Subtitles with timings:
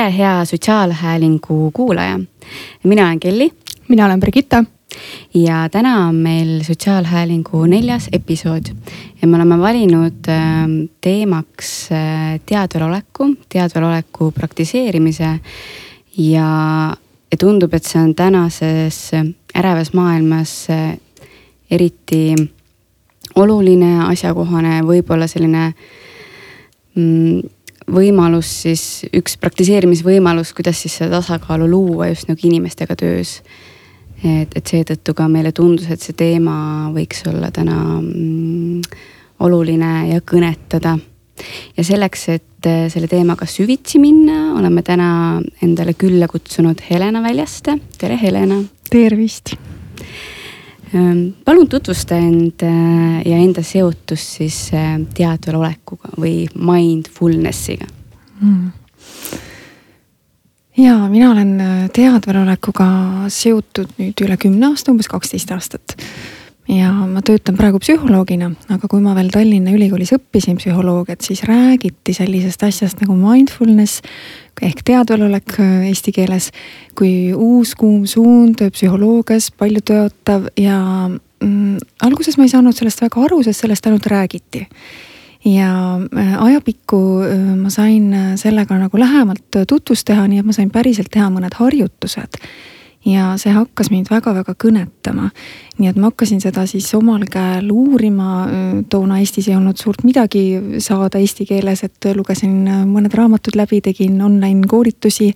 [0.00, 2.20] tere, hea Sotsiaalhäälingu kuulaja.
[2.84, 3.50] mina olen Kelly.
[3.88, 4.64] mina olen Brigitta.
[5.34, 8.62] ja täna on meil Sotsiaalhäälingu neljas episood
[9.22, 10.70] ja me oleme valinud ähm,
[11.00, 15.40] teemaks äh, teadveloleku, teadveloleku praktiseerimise
[16.16, 16.96] ja,
[17.30, 19.10] ja tundub, et see on tänases
[19.54, 20.96] ärevas maailmas äh,
[21.70, 22.34] eriti
[23.36, 25.74] oluline, asjakohane, võib-olla selline
[26.94, 27.59] mm,
[27.94, 28.84] võimalus siis,
[29.16, 33.40] üks praktiseerimisvõimalus, kuidas siis seda tasakaalu luua just nagu inimestega töös.
[34.24, 38.82] et, et seetõttu ka meile tundus, et see teema võiks olla täna mm,
[39.40, 40.98] oluline ja kõnetada.
[41.76, 47.78] ja selleks, et äh, selle teemaga süvitsi minna, oleme täna endale külla kutsunud Helena Väljaste.
[47.98, 48.62] tere, Helena.
[48.90, 49.56] tervist
[51.44, 57.86] palun tutvusta end äh, ja enda seotust siis äh, teadvelolekuga või mindfulness'iga
[58.40, 58.72] mm..
[60.82, 62.88] ja mina olen äh, teadvelolekuga
[63.30, 65.94] seotud nüüd üle kümne aasta, umbes kaksteist aastat.
[66.70, 72.14] Ja ma töötan praegu psühholoogina, aga kui ma veel Tallinna Ülikoolis õppisin psühholoogiat, siis räägiti
[72.14, 74.04] sellisest asjast nagu mindfulness
[74.62, 76.50] ehk teadvelolek äh, eesti keeles
[76.98, 83.24] kui uus kuum suund psühholoogias, palju tõotav ja mm, alguses ma ei saanud sellest väga
[83.26, 84.66] aru, sest sellest ainult räägiti.
[85.44, 90.70] ja äh, ajapikku äh, ma sain sellega nagu lähemalt tutvust teha, nii et ma sain
[90.70, 92.44] päriselt teha mõned harjutused
[93.06, 95.30] ja see hakkas mind väga-väga kõnetama.
[95.78, 98.46] nii et ma hakkasin seda siis omal käel uurima,
[98.92, 104.20] toona Eestis ei olnud suurt midagi saada eesti keeles, et lugesin mõned raamatud läbi, tegin
[104.22, 105.32] online koolitusi.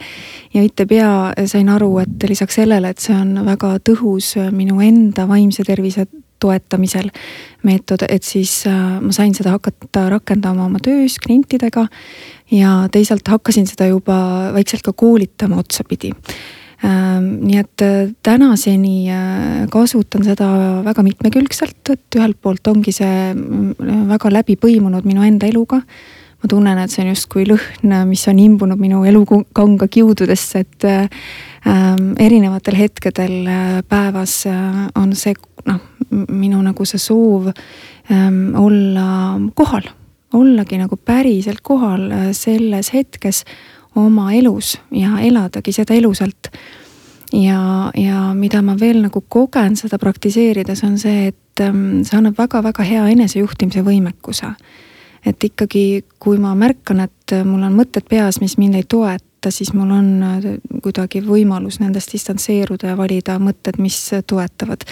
[0.54, 5.64] ja õittepea sain aru, et lisaks sellele, et see on väga tõhus minu enda vaimse
[5.64, 6.06] tervise
[6.44, 7.08] toetamisel
[7.64, 11.86] meetod, et siis äh, ma sain seda hakata rakendama oma töös klientidega.
[12.50, 16.12] ja teisalt hakkasin seda juba vaikselt ka koolitama otsapidi
[16.83, 20.48] nii et äh, tänaseni äh, kasutan seda
[20.85, 25.83] väga mitmekülgselt, et ühelt poolt ongi see mm, väga läbi põimunud minu enda eluga.
[26.42, 32.11] ma tunnen, et see on justkui lõhn, mis on imbunud minu elukanga kiududesse, et ähm,
[32.20, 34.42] erinevatel hetkedel äh, päevas
[35.01, 35.33] on see
[35.64, 35.80] noh,
[36.11, 39.89] minu nagu see soov ähm, olla kohal,
[40.36, 43.45] ollagi nagu päriselt kohal selles hetkes
[43.96, 46.50] oma elus ja eladagi seda elusalt.
[47.32, 52.38] ja, ja mida ma veel nagu kogen seda praktiseerides, on see, et ähm, see annab
[52.38, 54.54] väga-väga hea enesejuhtimise võimekuse.
[55.27, 59.72] et ikkagi, kui ma märkan, et mul on mõtted peas, mis mind ei toeta, siis
[59.72, 60.48] mul on äh,
[60.83, 64.84] kuidagi võimalus nendest distantseeruda ja valida mõtted, mis toetavad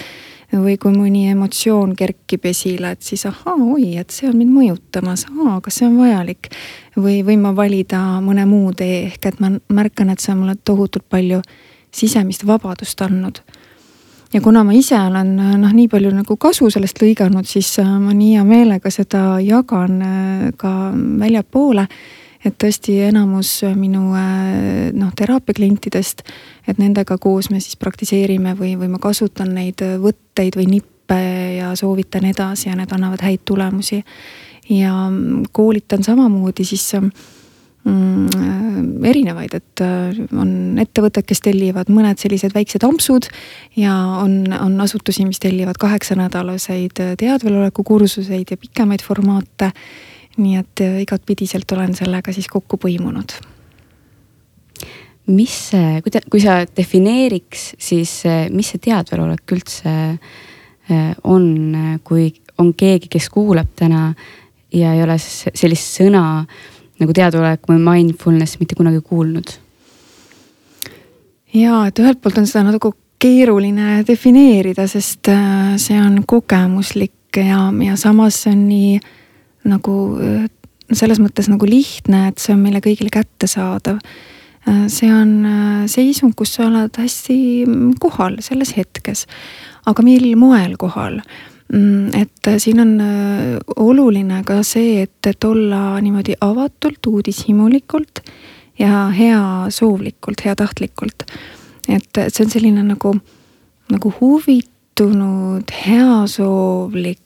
[0.61, 5.25] või kui mõni emotsioon kerkib esile, et siis ahaa, oi, et see on mind mõjutamas,
[5.31, 6.49] aa, kas see on vajalik.
[6.95, 10.55] või võin ma valida mõne muu tee, ehk et ma märkan, et see on mulle
[10.63, 11.41] tohutult palju
[11.91, 13.41] sisemist vabadust andnud.
[14.33, 18.13] ja kuna ma ise olen noh, nii palju nagu kasu sellest lõiganud, siis äh, ma
[18.13, 21.87] nii hea meelega seda jagan äh, ka väljapoole
[22.45, 26.23] et tõesti enamus minu äh, noh, teraapiaklientidest,
[26.67, 31.19] et nendega koos me siis praktiseerime või, või ma kasutan neid võtteid või nippe
[31.59, 34.03] ja soovitan edasi ja need annavad häid tulemusi.
[34.69, 34.93] ja
[35.51, 36.93] koolitan samamoodi siis
[37.83, 43.27] mm, erinevaid, et äh, on ettevõtted, kes tellivad mõned sellised väiksed ampsud
[43.79, 49.71] ja on, on asutusi, mis tellivad kaheksanädalaseid teadveloleku kursuseid ja pikemaid formaate
[50.37, 53.35] nii et äh, igatpidiselt olen sellega siis kokku põimunud.
[55.27, 61.45] mis see, kui te, kui sa defineeriks, siis äh, mis see teadvelolek üldse äh, on,
[62.03, 64.09] kui on keegi, kes kuulab täna
[64.73, 66.43] ja ei ole sellist sõna
[66.99, 69.55] nagu teadvelolek või mindfulness mitte kunagi kuulnud?
[71.53, 75.29] ja et ühelt poolt on seda nagu keeruline defineerida, sest
[75.79, 79.21] see on kogemuslik ja, ja samas see on nii
[79.69, 80.45] nagu äh,
[80.93, 83.99] selles mõttes nagu lihtne, et see on meile kõigile kättesaadav.
[84.67, 89.25] Äh, see on äh, seisund, kus sa oled hästi mm, kohal selles hetkes.
[89.85, 91.21] aga mil moel kohal?
[91.73, 92.97] Mm, et siin on
[93.81, 98.21] oluline ka see, et, et olla niimoodi avatult, uudishimulikult
[98.79, 101.25] ja heasoovlikult, heatahtlikult.
[101.87, 103.15] et see on selline nagu,
[103.91, 107.19] nagu huvitunud, heasoovlik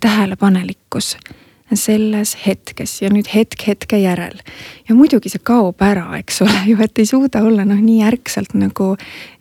[0.00, 1.16] tähelepanelikkus
[1.76, 4.38] selles hetkes ja nüüd hetk hetke järel.
[4.88, 8.54] ja muidugi see kaob ära, eks ole ju, et ei suuda olla noh, nii ärksalt
[8.56, 8.94] nagu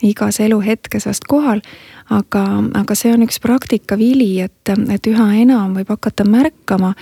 [0.03, 1.61] igas eluhetkes vast kohal.
[2.09, 2.41] aga,
[2.79, 6.93] aga see on üks praktika vili, et, et üha enam võib hakata märkama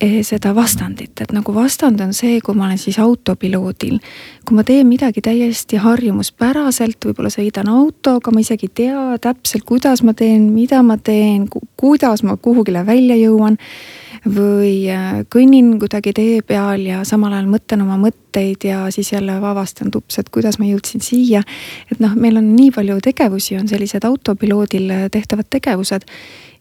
[0.00, 3.98] e, seda vastandit, et nagu vastand on see, kui ma olen siis autopiloodil.
[4.44, 10.02] kui ma teen midagi täiesti harjumuspäraselt, võib-olla sõidan autoga, ma isegi ei tea täpselt, kuidas
[10.02, 13.60] ma teen, mida ma teen, kuidas ma kuhugile välja jõuan
[14.28, 19.38] või äh, kõnnin kuidagi tee peal ja samal ajal mõtlen oma mõtteid ja siis jälle
[19.38, 21.42] avastan tups, et kuidas ma jõudsin siia.
[21.90, 26.04] et noh, meil on nii palju tegevusi, on sellised autopiloodil tehtavad tegevused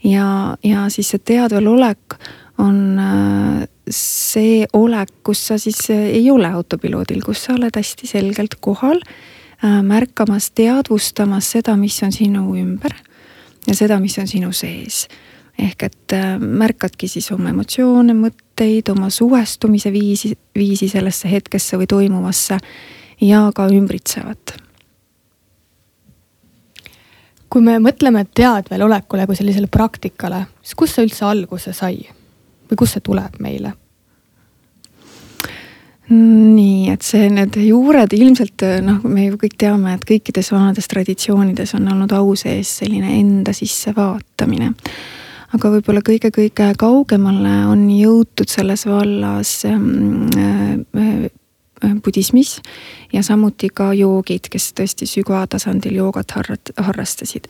[0.03, 2.19] ja, ja siis see teadvel olek
[2.59, 8.55] on äh, see olek, kus sa siis ei ole autopiloodil, kus sa oled hästi selgelt
[8.63, 9.01] kohal,
[9.63, 12.95] äh, märkamas, teadvustamas seda, mis on sinu ümber
[13.67, 15.09] ja seda, mis on sinu sees
[15.59, 21.89] ehk et äh, märkadki siis oma emotsioone, mõtteid, oma suhestumise viisi, viisi sellesse hetkesse või
[21.89, 22.57] toimuvasse
[23.21, 24.57] ja ka ümbritsevat.
[27.49, 31.95] kui me mõtleme teadvel olekule kui sellisele praktikale, siis kust see üldse alguse sai
[32.69, 33.73] või kust see tuleb meile?
[36.09, 41.75] nii, et see, need juured ilmselt noh, me ju kõik teame, et kõikides vanades traditsioonides
[41.77, 44.71] on olnud au sees selline enda sisse vaatamine
[45.55, 52.59] aga võib-olla kõige-kõige kaugemale on jõutud selles vallas ähm, äh, äh, budismis
[53.13, 56.35] ja samuti ka joogid, kes tõesti sügatasandil joogat
[56.77, 57.47] harrastasid.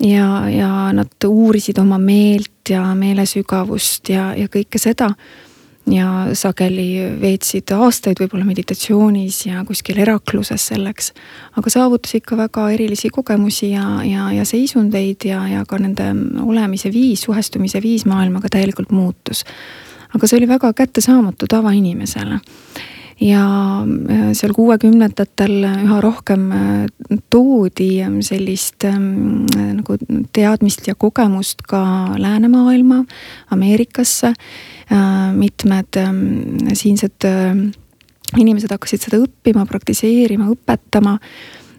[0.00, 5.12] ja, ja nad uurisid oma meelt ja meelesügavust ja, ja kõike seda
[5.92, 11.12] ja sageli veetsid aastaid võib-olla meditatsioonis ja kuskil erakluses selleks.
[11.56, 16.10] aga saavutasid ka väga erilisi kogemusi ja, ja, ja seisundeid ja, ja ka nende
[16.44, 19.44] olemise viis, suhestumise viis maailmaga täielikult muutus.
[20.14, 22.40] aga see oli väga kättesaamatu tavainimesele
[23.20, 23.44] ja
[23.82, 27.90] äh, seal kuuekümnendatel üha rohkem äh, toodi
[28.24, 29.46] sellist ähm,
[29.80, 29.98] nagu
[30.34, 33.04] teadmist ja kogemust ka läänemaailma,
[33.50, 34.34] Ameerikasse.
[34.88, 37.56] Äh, mitmed ähm, siinsed äh,
[38.38, 41.18] inimesed hakkasid seda õppima, praktiseerima, õpetama.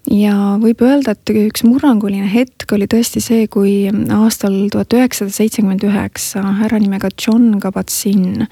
[0.09, 3.83] Ja võib öelda, et üks murranguline hetk oli tõesti see, kui
[4.15, 8.47] aastal tuhat üheksasada seitsekümmend üheksa härra nimega John Kabat-Zinn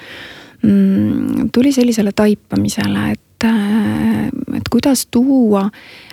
[1.54, 5.70] tuli sellisele taipamisele, et, äh, et kuidas tuua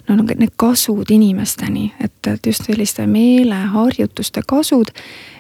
[0.09, 4.93] no need kasud inimesteni, et, et just selliste meeleharjutuste kasud,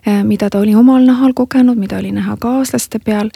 [0.06, 3.30] eh, mida ta oli omal nahal kogenud, mida oli näha kaaslaste peal.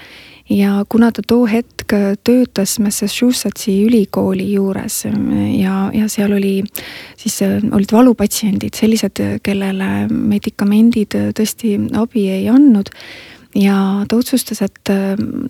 [0.51, 1.93] ja kuna ta too hetk
[2.25, 6.63] töötas Massachusettsi ülikooli juures ja, ja seal oli
[7.17, 7.43] siis
[7.73, 12.89] olid valupatsiendid, sellised, kellele medikamendid tõesti abi ei andnud
[13.59, 14.93] ja ta otsustas, et,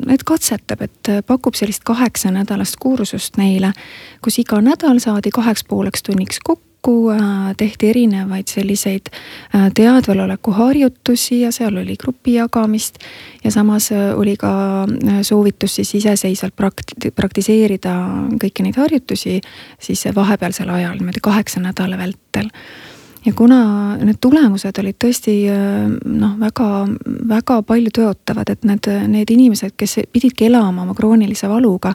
[0.09, 3.73] et katsetab, et pakub sellist kaheksanädalast kursust neile,
[4.25, 11.43] kus iga nädal saadi kaheks pooleks tunniks kokku äh, tehti erinevaid selliseid äh, teadveloleku harjutusi
[11.43, 12.99] ja seal oli grupi jagamist.
[13.45, 14.87] ja samas äh, oli ka
[15.23, 17.95] soovitus siis iseseisvalt prakti-, praktiseerida
[18.41, 19.41] kõiki neid harjutusi
[19.81, 22.49] siis vahepealsel ajal niimoodi kaheksa nädala vältel
[23.27, 23.61] ja kuna
[23.99, 25.35] need tulemused olid tõesti
[26.05, 26.69] noh, väga,
[27.29, 31.95] väga palju tõotavad, et need, need inimesed, kes pididki elama oma kroonilise valuga,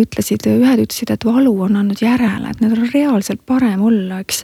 [0.00, 4.42] ütlesid, ühed ütlesid, et valu on andnud järele, et need on reaalselt parem olla, eks,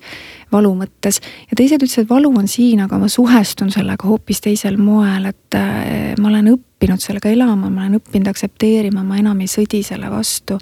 [0.52, 1.20] valu mõttes.
[1.50, 5.58] ja teised ütlesid, et valu on siin, aga ma suhestun sellega hoopis teisel moel, et
[5.58, 10.10] äh, ma olen õppinud sellega elama, ma olen õppinud aktsepteerima, ma enam ei sõdi selle
[10.12, 10.58] vastu.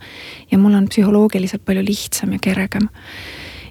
[0.51, 2.89] ja mul on psühholoogiliselt palju lihtsam ja kergem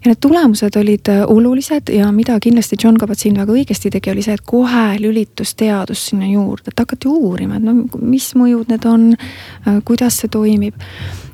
[0.03, 4.25] ja need tulemused olid äh, olulised ja mida kindlasti John Kabat-Zinn väga õigesti tegi, oli
[4.25, 8.85] see, et kohe lülitus teadus sinna juurde, et hakati uurima, et no mis mõjud need
[8.89, 10.77] on, äh, kuidas see toimib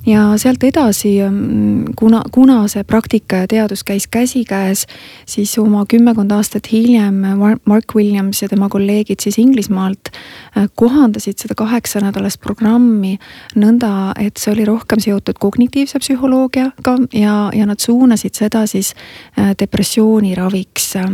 [0.05, 4.85] ja sealt edasi, ähm, kuna, kuna see praktika ja teadus käis käsikäes,
[5.25, 7.21] siis oma kümmekond aastat hiljem
[7.65, 13.17] Mark Williams ja tema kolleegid siis Inglismaalt äh, kohandasid seda kaheksanädalast programmi
[13.55, 18.93] nõnda, et see oli rohkem seotud kognitiivse psühholoogiaga ja, ja nad suunasid seda siis
[19.39, 21.07] äh, depressiooni raviks äh,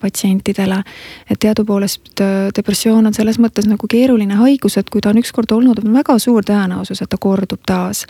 [0.00, 0.82] patsientidele.
[1.30, 2.20] et teadupoolest
[2.56, 6.18] depressioon on selles mõttes nagu keeruline haigus, et kui ta on ükskord olnud, on väga
[6.18, 8.04] suur tõenäosus, et ta kordub taas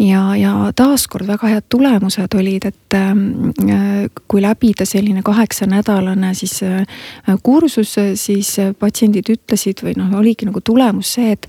[0.00, 3.12] ja, ja taaskord väga head tulemused olid, et äh,
[4.28, 6.86] kui läbida selline kaheksanädalane siis äh,
[7.42, 11.48] kursus, siis patsiendid ütlesid või noh, oligi nagu tulemus see, et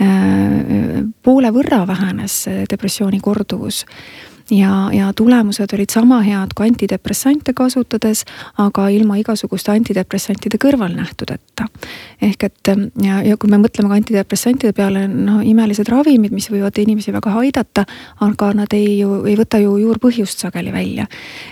[0.00, 3.84] äh, poole võrra vähenes depressiooni korduvus
[4.50, 8.24] ja, ja tulemused olid sama head kui antidepressante kasutades,
[8.58, 11.66] aga ilma igasuguste antidepressantide kõrvalnähtudeta.
[12.22, 12.70] ehk et
[13.04, 17.34] ja, ja kui me mõtleme ka antidepressantide peale, no imelised ravimid, mis võivad inimesi väga
[17.42, 17.84] aidata,
[18.20, 21.06] aga nad ei ju, ei võta ju juurpõhjust sageli välja.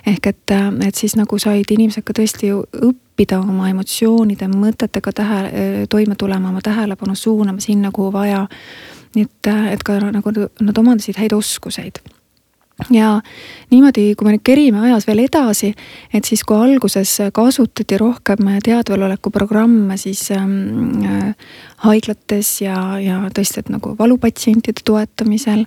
[0.06, 5.40] ehk et, et siis nagu said inimesed ka tõesti ju õppida oma emotsioonide, mõtetega tähe,
[5.88, 8.46] toime tulema, oma tähelepanu suunama sinna, kuhu vaja.
[9.14, 11.98] nii et, et ka nagu nad omandasid häid oskuseid
[12.90, 13.20] ja
[13.72, 15.72] niimoodi, kui me nüüd kerime ajas veel edasi,
[16.14, 21.48] et siis kui alguses kasutati rohkem teadveloleku programme, siis ähm, äh,
[21.82, 25.64] haiglates ja, ja tõesti, et nagu valupatsientide toetamisel,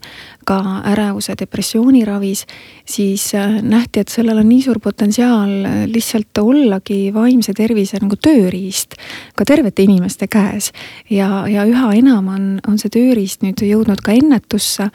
[0.47, 0.59] ka
[0.93, 2.45] ärevuse, depressiooni ravis,
[2.87, 5.51] siis äh, nähti, et sellel on nii suur potentsiaal
[5.91, 8.95] lihtsalt ollagi vaimse tervise nagu tööriist
[9.35, 10.71] ka tervete inimeste käes.
[11.09, 14.89] ja, ja üha enam on, on see tööriist nüüd jõudnud ka ennetusse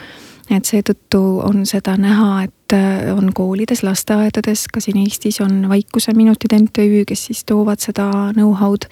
[0.51, 6.55] et seetõttu on seda näha, et äh, on koolides, lasteaedades, ka siin Eestis on Vaikuseminutid
[6.61, 8.89] MTÜ, kes siis toovad seda know-how'd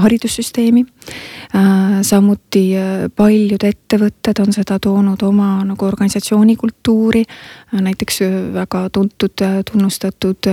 [0.00, 0.84] haridussüsteemi.
[1.54, 7.24] Äh, samuti äh, paljud ettevõtted on seda toonud oma nagu organisatsiooni kultuuri.
[7.74, 8.20] näiteks
[8.54, 10.46] väga tuntud, tunnustatud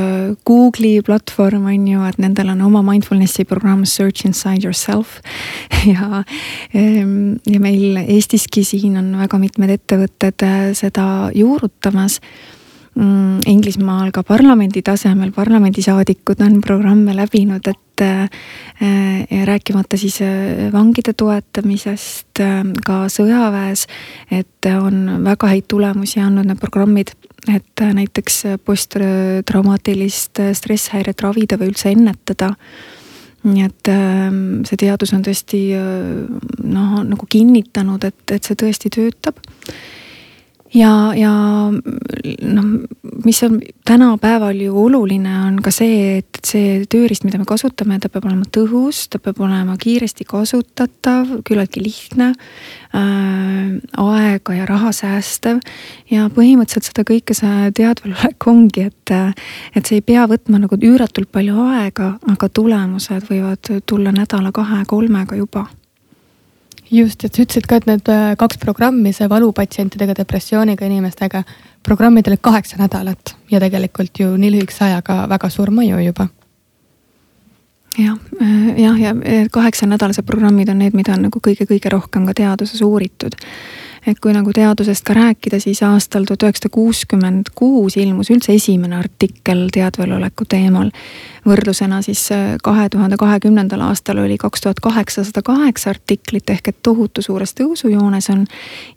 [0.49, 5.21] Google'i platvorm on ju, et nendel on oma mindfulness'i programm Search inside yourself.
[5.93, 6.23] ja,
[6.75, 11.05] ähm, ja meil Eestiski siin on väga mitmed ettevõtted seda
[11.35, 12.19] juurutamas
[13.47, 22.39] Inglismaal ka parlamendi tasemel parlamendisaadikud on programme läbinud, et et rääkimata siis äh, vangide toetamisest
[22.39, 23.85] äh, ka sõjaväes,
[24.31, 27.13] et on väga häid tulemusi andnud need programmid,
[27.47, 32.55] et äh, näiteks posttraumaatilist stresshäiret ravida või üldse ennetada.
[33.41, 33.89] Nii et
[34.69, 39.39] see teadus on tõesti noh, nagu kinnitanud, et, et see tõesti töötab
[40.73, 41.31] ja, ja
[42.41, 42.65] noh,
[43.25, 48.09] mis on tänapäeval ju oluline, on ka see, et see tööriist, mida me kasutame, ta
[48.11, 52.31] peab olema tõhus, ta peab olema kiiresti kasutatav, küllaltki lihtne
[52.95, 53.75] äh,.
[53.97, 55.59] aega ja raha säästev
[56.11, 59.15] ja põhimõtteliselt seda kõike see teadvelolek ongi, et,
[59.75, 65.67] et see ei pea võtma nagu üüratult palju aega, aga tulemused võivad tulla nädala-kahe-kolmega juba
[66.91, 71.43] just, et sa ütlesid ka, et need äh, kaks programmi, see valupatsientidega, depressiooniga inimestega,
[71.85, 76.27] programmid olid kaheksa nädalat ja tegelikult ju nii lühikese ajaga väga suur mõju juba.
[77.99, 79.13] Jah, äh, jah, ja
[79.51, 83.39] kaheksanädalased programmid on need, mida on nagu kõige-kõige rohkem ka teaduses uuritud
[84.07, 88.97] et kui nagu teadusest ka rääkida, siis aastal tuhat üheksasada kuuskümmend kuus ilmus üldse esimene
[88.97, 90.89] artikkel teadveloleku teemal.
[91.45, 96.77] võrdlusena siis äh, kahe tuhande kahekümnendal aastal oli kaks tuhat kaheksasada kaheksa artiklit ehk et
[96.83, 98.45] tohutu suures tõusujoones on.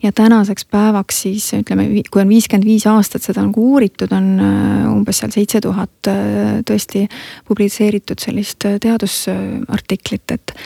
[0.02, 4.92] ja tänaseks päevaks siis ütleme, kui on viiskümmend viis aastat seda nagu uuritud, on äh,
[4.92, 7.08] umbes seal seitse tuhat äh, tõesti
[7.48, 10.56] publitseeritud sellist teadusartiklit, et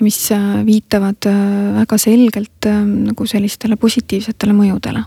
[0.00, 1.34] mis äh, viitavad äh,
[1.80, 5.04] väga selgelt äh, nagu sellistele positiivsetele mõjudele.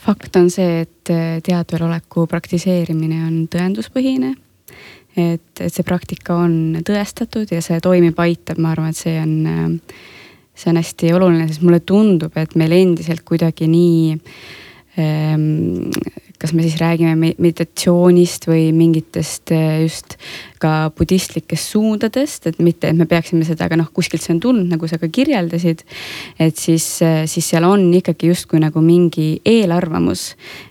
[0.00, 1.10] fakt on see, et
[1.44, 4.34] teadveloleku praktiseerimine on tõenduspõhine.
[5.16, 9.76] et, et see praktika on tõestatud ja see toimib, aitab, ma arvan, et see on,
[10.54, 14.16] see on hästi oluline, sest mulle tundub, et meil endiselt kuidagi nii
[14.96, 15.90] ähm,
[16.40, 20.16] kas me siis räägime meditatsioonist või mingitest eh, just
[20.60, 24.68] ka budistlikest suundadest, et mitte, et me peaksime seda, aga noh, kuskilt see on tulnud,
[24.72, 25.84] nagu sa ka kirjeldasid.
[26.38, 30.30] et siis, eh, siis seal on ikkagi justkui nagu mingi eelarvamus,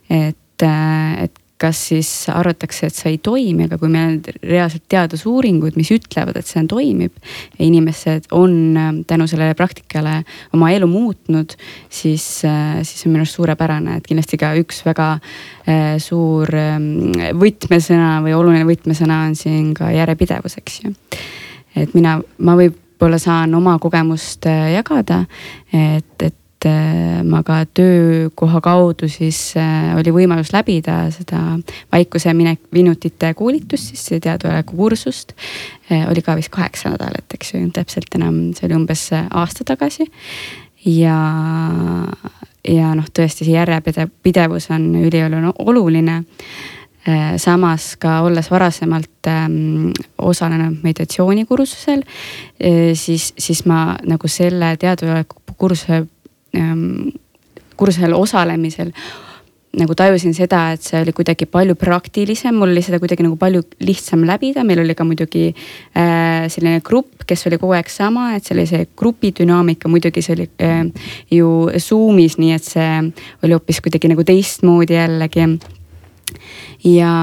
[0.10, 4.86] et, eh, et kas siis arvatakse, et see ei toimi, aga kui meil on reaalselt
[4.92, 7.16] teadusuuringud, mis ütlevad, et see on, toimib.
[7.60, 10.22] inimesed on ähm, tänu sellele praktikale
[10.56, 11.56] oma elu muutnud,
[11.89, 17.12] siis, äh, siis on minu arust suurepärane, et kindlasti ka üks väga äh, suur ähm,
[17.39, 20.94] võtmesõna või oluline võtmesõna on siin ka järjepidevus, eks ju.
[21.75, 25.25] et mina, ma võib-olla saan oma kogemust äh, jagada,
[25.75, 31.56] et, et et äh, ma ka töökoha kaudu siis äh, oli võimalus läbida seda
[31.92, 35.32] vaikuse minek, minutite koolitust, siis teadvaleku kursust.
[35.92, 40.10] Äh, oli ka vist kaheksa nädalat, eks ju, täpselt enam, see oli umbes aasta tagasi.
[40.86, 41.16] ja,
[42.68, 46.22] ja noh, tõesti see järjepidevus on ülioluline
[47.39, 56.04] samas ka olles varasemalt ähm, osalenud meditatsioonikursusel äh,, siis, siis ma nagu selle teadvaleku kursuse
[57.79, 58.94] kursusel osalemisel
[59.77, 63.62] nagu tajusin seda, et see oli kuidagi palju praktilisem, mul oli seda kuidagi nagu palju
[63.86, 68.48] lihtsam läbida, meil oli ka muidugi äh, selline grupp, kes oli kogu aeg sama, et
[68.48, 70.82] see oli see grupi dünaamika, muidugi see oli äh,
[71.38, 72.91] ju Zoom'is, nii et see
[73.46, 75.48] oli hoopis kuidagi nagu teistmoodi jällegi.
[76.89, 77.13] ja,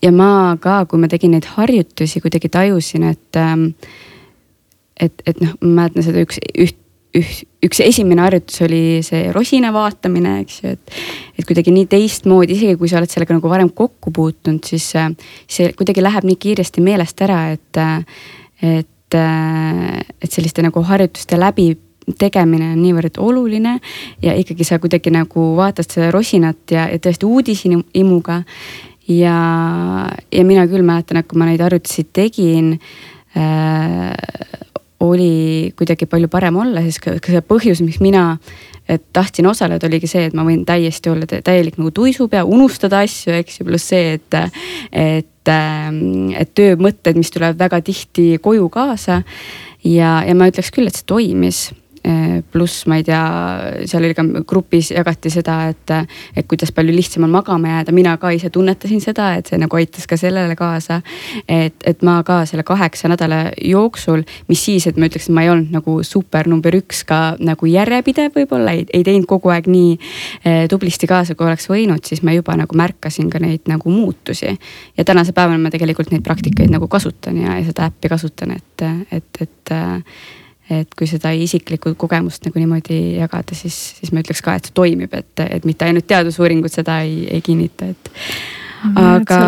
[0.00, 3.68] ja ma ka, kui ma tegin neid harjutusi, kuidagi tajusin, et äh,
[5.00, 6.80] et, et noh, ma mäletan seda üks, üht,
[7.16, 10.96] üht, üks esimene harjutus oli see rosina vaatamine, eks ju, et.
[11.38, 15.70] et kuidagi nii teistmoodi, isegi kui sa oled sellega nagu varem kokku puutunud, siis see
[15.78, 17.80] kuidagi läheb nii kiiresti meelest ära, et,
[18.62, 21.72] et, et selliste nagu harjutuste läbi
[22.18, 23.76] tegemine on niivõrd oluline
[24.22, 28.42] ja ikkagi sa kuidagi nagu vaatad seda rosinat ja, ja tõesti uudishimuga.
[29.08, 29.36] ja,
[30.32, 32.74] ja mina küll mäletan, et kui ma neid harjutusi tegin
[33.36, 34.10] äh,
[35.00, 38.34] oli kuidagi palju parem olla, sest ka see põhjus, miks mina
[39.14, 43.60] tahtsin osaleda, oligi see, et ma võin täiesti olla täielik nagu tuisupea, unustada asju, eks
[43.60, 44.38] ju, pluss see, et,
[44.90, 45.52] et,
[46.42, 49.22] et töömõtted, mis tulevad väga tihti koju kaasa.
[49.84, 51.68] ja, ja ma ütleks küll, et see toimis
[52.52, 53.20] pluss ma ei tea,
[53.88, 55.92] seal oli ka grupis jagati seda, et,
[56.36, 59.76] et kuidas palju lihtsam on magama jääda, mina ka ise tunnetasin seda, et see nagu
[59.76, 61.00] aitas ka sellele kaasa.
[61.48, 65.44] et, et ma ka selle kaheksa nädala jooksul, mis siis, et ma ütleks, et ma
[65.44, 69.68] ei olnud nagu super number üks ka nagu järjepidev võib-olla, ei, ei teinud kogu aeg
[69.70, 73.92] nii eh, tublisti kaasa, kui oleks võinud, siis ma juba nagu märkasin ka neid nagu
[73.92, 74.56] muutusi.
[74.96, 78.88] ja tänase päevani ma tegelikult neid praktikaid nagu kasutan ja, ja seda äppi kasutan, et,
[79.12, 79.76] et, et
[80.70, 84.76] et kui seda isiklikku kogemust nagu niimoodi jagada, siis, siis ma ütleks ka, et see
[84.76, 88.10] toimib, et, et mitte ainult teadusuuringud seda ei, ei kinnita, et
[88.96, 89.40] aga.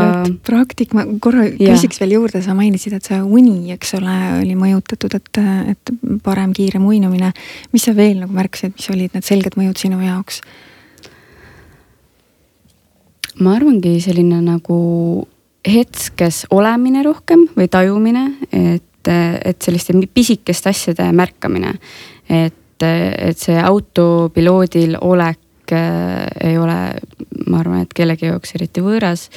[0.44, 5.16] praktik, ma korra küsiks veel juurde, sa mainisid, et see uni, eks ole, oli mõjutatud,
[5.18, 7.32] et, et parem, kiirem uinumine.
[7.72, 10.42] mis sa veel nagu märkasid, mis olid need selged mõjud sinu jaoks?
[13.42, 14.78] ma arvangi selline nagu
[15.64, 21.74] hetkes olemine rohkem või tajumine, et et, et selliste pisikeste asjade märkamine.
[22.28, 26.76] et, et see autopiloodil olek äh, ei ole,
[27.46, 29.28] ma arvan, et kellegi jaoks eriti võõras.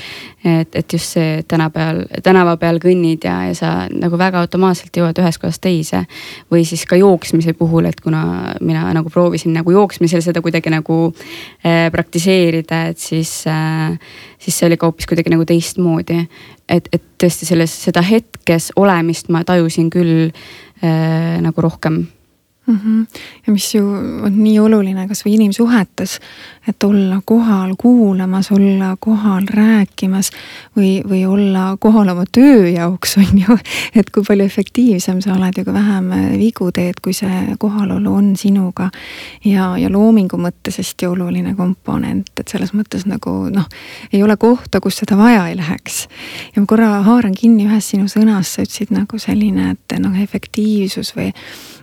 [0.43, 5.19] et, et just see tänapäeval, tänava peal kõnnid ja, ja sa nagu väga automaatselt jõuad
[5.22, 6.05] ühest kohast teise.
[6.51, 11.00] või siis ka jooksmise puhul, et kuna mina nagu proovisin nagu jooksmisel seda kuidagi nagu
[11.65, 13.98] äh, praktiseerida, et siis äh,,
[14.39, 16.25] siis see oli ka hoopis kuidagi nagu teistmoodi
[16.69, 18.03] et, et tõesti selles, seda
[18.46, 22.05] hetkes olemist ma tajusin küll äh, nagu rohkem
[22.68, 22.80] mm.
[22.86, 23.06] -hmm.
[23.48, 23.88] ja mis ju
[24.24, 26.20] on nii oluline kasvõi inimsuhetes,
[26.68, 30.32] et olla kohal kuulamas, olla kohal rääkimas
[30.78, 33.58] või, või olla kohal oma töö jaoks, on ju.
[33.96, 38.36] et kui palju efektiivsem sa oled ja kui vähem vigu teed, kui see kohalolu on
[38.36, 38.90] sinuga.
[39.46, 43.70] ja, ja loomingu mõttes hästi oluline komponent, et selles mõttes nagu noh,
[44.14, 46.08] ei ole kohta, kus seda vaja ei läheks.
[46.56, 51.16] ja ma korra haaran kinni ühest sinu sõnast, sa ütlesid nagu selline, et noh, efektiivsus
[51.16, 51.32] või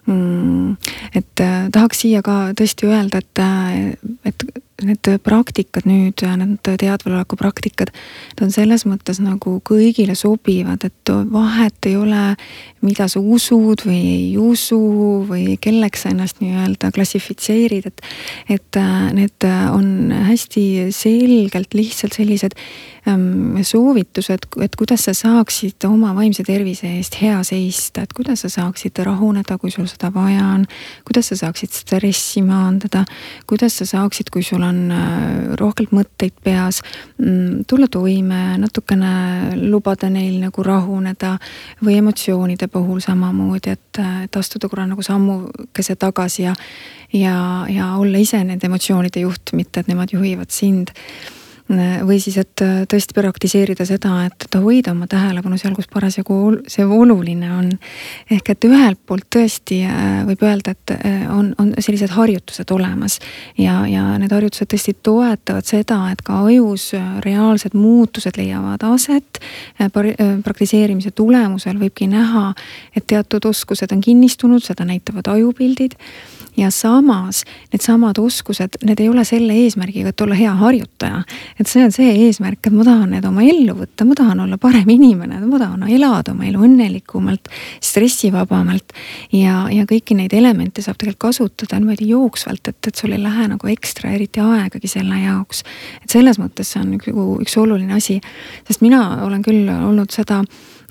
[0.07, 0.72] Mm,
[1.15, 4.45] et äh, tahaks siia ka tõesti öelda, et, äh, et
[4.83, 7.93] need praktikad nüüd, need teadveloleku praktikad,
[8.37, 12.23] ta on selles mõttes nagu kõigile sobivad, et vahet ei ole,
[12.83, 14.81] mida sa usud või ei usu
[15.29, 18.07] või kelleks sa ennast nii-öelda klassifitseerid, et.
[18.59, 22.59] et äh, need on hästi selgelt lihtsalt sellised
[23.63, 28.99] soovitused, et kuidas sa saaksid oma vaimse tervise eest hea seista, et kuidas sa saaksid
[29.03, 30.67] rahuneda, kui sul seda vaja on.
[31.05, 33.05] kuidas sa saaksid stressi maandada,
[33.47, 36.83] kuidas sa saaksid, kui sul on äh, rohkelt mõtteid peas,
[37.19, 41.39] mm, tulla toime, natukene lubada neil nagu rahuneda.
[41.85, 46.55] või emotsioonide puhul samamoodi, et, et astuda korra nagu sammukese tagasi ja,
[47.13, 50.93] ja, ja olla ise nende emotsioonide juht, mitte et nemad juhivad sind
[52.07, 56.39] või siis, et äh, tõesti praktiseerida seda, et, hoida oma tähelepanu seal, kus parasjagu
[56.71, 57.71] see oluline on.
[58.31, 63.19] ehk et ühelt poolt tõesti äh, võib öelda, et äh, on, on sellised harjutused olemas
[63.59, 66.93] ja, ja need harjutused tõesti toetavad seda, et ka ajus
[67.25, 69.41] reaalsed muutused leiavad aset.
[70.45, 72.53] praktiseerimise tulemusel võibki näha,
[72.97, 75.97] et teatud oskused on kinnistunud, seda näitavad ajupildid
[76.57, 81.23] ja samas needsamad oskused, need ei ole selle eesmärgiga, et olla hea harjutaja.
[81.61, 84.59] et see on see eesmärk, et ma tahan need oma ellu võtta, ma tahan olla
[84.61, 87.49] parem inimene, ma tahan elada oma elu õnnelikumalt,
[87.81, 88.93] stressivabamalt.
[89.33, 93.49] ja, ja kõiki neid elemente saab tegelikult kasutada niimoodi jooksvalt, et, et sul ei lähe
[93.55, 95.65] nagu ekstra eriti aegagi selle jaoks.
[96.03, 97.09] et selles mõttes see on üks,
[97.47, 98.21] üks oluline asi,
[98.69, 100.43] sest mina olen küll olnud seda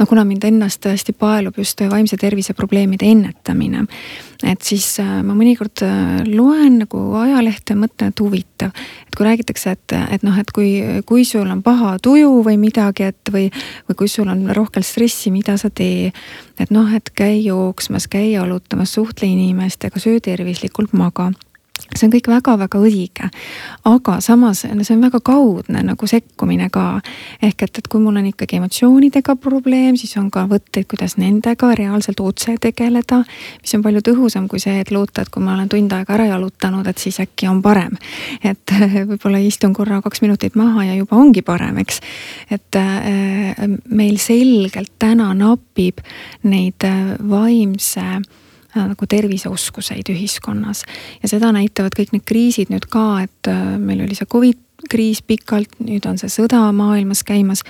[0.02, 3.84] no kuna mind ennast hästi paelub just vaimse tervise probleemide ennetamine,
[4.44, 8.72] et siis äh, ma mõnikord äh, loen nagu ajalehte, mõtlen, et huvitav.
[9.06, 10.72] et kui räägitakse, et, et noh, et kui,
[11.06, 13.52] kui sul on paha tuju või midagi, et või,
[13.90, 16.12] või kui sul on rohkem stressi, mida sa tee.
[16.58, 21.30] et noh, et käi jooksmas, käi jalutamas, suhtle inimestega, söö tervislikult, maga
[21.96, 23.30] see on kõik väga-väga õige.
[23.86, 27.02] aga samas see on väga kaudne nagu sekkumine ka.
[27.41, 31.74] ehk et, et kui mul on ikkagi emotsioonidega probleem, siis on ka võtteid, kuidas nendega
[31.76, 33.24] reaalselt otse tegeleda.
[33.62, 36.28] mis on palju tõhusam kui see, et loota, et kui ma olen tund aega ära
[36.32, 37.98] jalutanud, et siis äkki on parem.
[38.44, 38.76] et
[39.10, 42.02] võib-olla istun korra kaks minutit maha ja juba ongi parem, eks.
[42.50, 46.02] et äh, meil selgelt täna napib
[46.44, 48.41] neid äh, vaimse Äh,
[48.76, 50.84] nagu terviseoskuseid ühiskonnas.
[51.24, 55.22] ja seda näitavad kõik need kriisid nüüd ka, et äh, meil oli see Covid kriis
[55.22, 57.62] pikalt, nüüd on see sõda maailmas käimas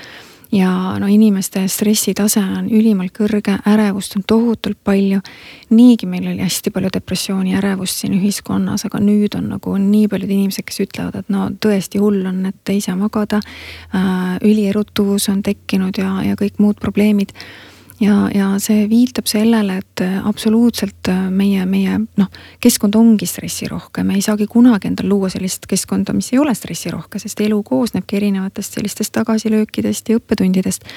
[0.51, 5.21] ja no inimeste stressitase on ülimalt kõrge, ärevust on tohutult palju.
[5.69, 10.29] niigi meil oli hästi palju depressiooni, ärevust siin ühiskonnas, aga nüüd on nagu nii paljud
[10.29, 13.39] inimesed, kes ütlevad, et no tõesti hull on, et ei saa magada
[13.95, 14.37] äh,.
[14.41, 17.31] ülierutuvus on tekkinud ja, ja kõik muud probleemid
[18.01, 22.29] ja, ja see viitab sellele, et äh, absoluutselt äh, meie, meie noh,
[22.63, 27.21] keskkond ongi stressirohke, me ei saagi kunagi endal luua sellist keskkonda, mis ei ole stressirohke,
[27.21, 30.87] sest elu koosnebki erinevatest sellistest tagasilöökidest ja õppetundidest.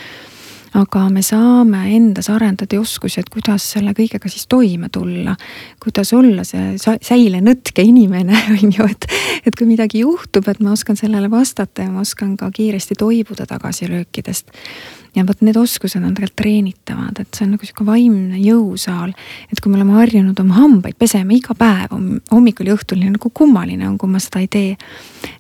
[0.75, 5.37] Aga me saame endas arendada oskusi, et kuidas selle kõigega siis toime tulla.
[5.79, 9.07] kuidas olla see säilenõtke inimene, on ju, et,
[9.47, 13.47] et kui midagi juhtub, et ma oskan sellele vastata ja ma oskan ka kiiresti toibuda
[13.47, 14.51] tagasilöökidest
[15.15, 19.13] ja vot need oskused on tegelikult treenitavad, et see on nagu sihuke vaimne jõusaal.
[19.53, 21.95] et kui me oleme harjunud oma hambaid pesema iga päev
[22.33, 24.77] hommikul ja õhtul, nagu kummaline on, kui ma seda ei tee.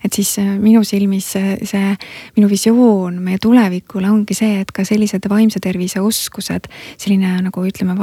[0.04, 1.94] et siis äh, minu silmis see, see
[2.36, 7.96] minu visioon meie tulevikule ongi see, et ka sellised vaimse tervise oskused, selline nagu ütleme,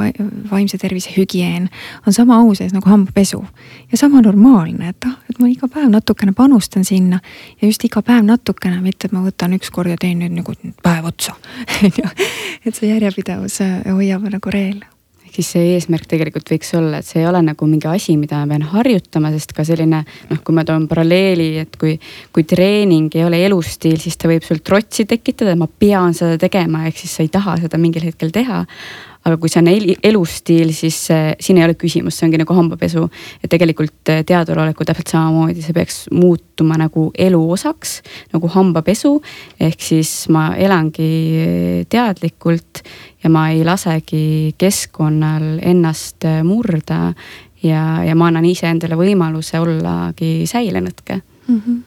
[0.51, 1.69] vaimse tervise hügieen
[2.05, 3.43] on sama au sees nagu hambapesu.
[3.91, 7.21] ja sama normaalne, et ah, et ma iga päev natukene panustan sinna
[7.61, 11.07] ja just iga päev natukene, mitte et ma võtan ükskord ja teen nüüd nagu päev
[11.07, 12.07] otsa on ju.
[12.65, 14.81] et see järjepidevus hoiab nagu reel
[15.31, 18.41] ehk siis see eesmärk tegelikult võiks olla, et see ei ole nagu mingi asi, mida
[18.41, 21.93] ma pean harjutama, sest ka selline noh, kui ma toon paralleeli, et kui,
[22.35, 26.83] kui treening ei ole elustiil, siis ta võib sul trotsi tekitada, ma pean seda tegema,
[26.89, 28.65] ehk siis sa ei taha seda mingil hetkel teha
[29.25, 29.69] aga kui see on
[30.09, 33.05] elustiil, siis äh, siin ei ole küsimus, see ongi nagu hambapesu.
[33.43, 37.99] et tegelikult äh, teaduroleku täpselt samamoodi, see peaks muutuma nagu elu osaks
[38.33, 39.13] nagu hambapesu.
[39.59, 41.11] ehk siis ma elangi
[41.43, 42.81] äh, teadlikult
[43.23, 47.13] ja ma ei lasegi keskkonnal ennast murda.
[47.61, 51.61] ja, ja ma annan iseendale võimaluse ollagi säilenõtke mm.
[51.61, 51.79] -hmm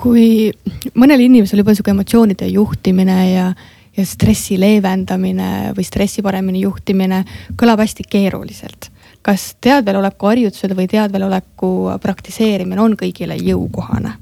[0.00, 0.48] kui
[0.96, 3.50] mõnel inimesel juba sihuke emotsioonide juhtimine ja
[3.96, 7.24] ja stressi leevendamine või stressi paremini juhtimine
[7.58, 8.90] kõlab hästi keeruliselt.
[9.22, 14.14] kas teadveloleku harjutused või teadveloleku praktiseerimine on kõigile jõukohane?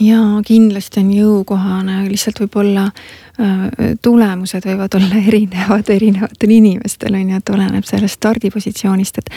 [0.00, 2.90] jaa, kindlasti on jõukohane, lihtsalt võib-olla
[4.02, 9.30] tulemused võivad olla erinevad erinevatel inimestel on ju, et oleneb sellest stardipositsioonist, et.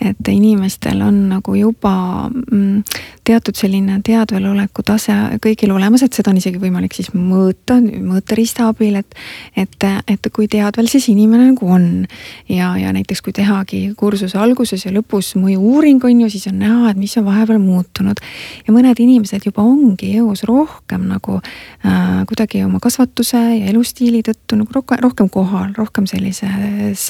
[0.00, 1.94] et inimestel on nagu juba
[2.28, 2.82] mm,
[3.24, 8.98] teatud selline teadveloleku tase kõigil olemas, et seda on isegi võimalik siis mõõta, mõõteriista abil,
[9.00, 9.14] et.
[9.56, 12.06] et, et kui teadvel siis inimene nagu on
[12.48, 16.92] ja, ja näiteks kui tehagi kursuse alguses ja lõpus mõju-uuring on ju, siis on näha,
[16.92, 18.20] et mis on vahepeal muutunud.
[18.66, 24.58] ja mõned inimesed juba ongi jõus rohkem nagu äh, kuidagi oma kasvatuse ja elustiili tõttu
[24.58, 27.08] nagu rohkem, rohkem kohal, rohkem sellises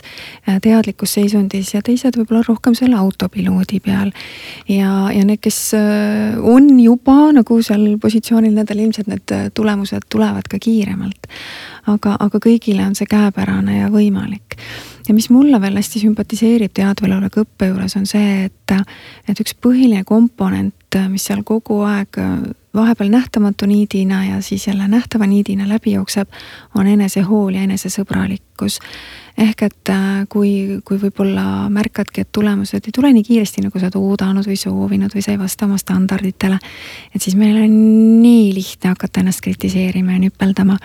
[0.49, 4.13] äh, teadlikus seisundis ja teised võib-olla rohkem selle autopiloodi peal.
[4.69, 10.09] ja, ja need, kes äh, on juba nagu seal positsioonil, nendel ilmselt need äh, tulemused
[10.13, 11.29] tulevad ka kiiremalt.
[11.87, 14.59] aga, aga kõigile on see käepärane ja võimalik
[15.09, 18.75] ja mis mulle veel hästi sümpatiseerib teadveloleku õppe juures on see, et,
[19.29, 22.21] et üks põhiline komponent, mis seal kogu aeg
[22.75, 26.29] vahepeal nähtamatu niidina ja siis jälle nähtava niidina läbi jookseb,
[26.75, 28.79] on enesehool ja enesesõbralikkus.
[29.38, 33.88] Ehk et äh, kui, kui võib-olla märkadki, et tulemused ei tule nii kiiresti, nagu sa
[33.88, 36.59] oled oodanud või soovinud või sa ei vasta oma standarditele.
[37.14, 37.75] et siis meil on
[38.23, 40.79] nii lihtne hakata ennast kritiseerima ja nüpeldama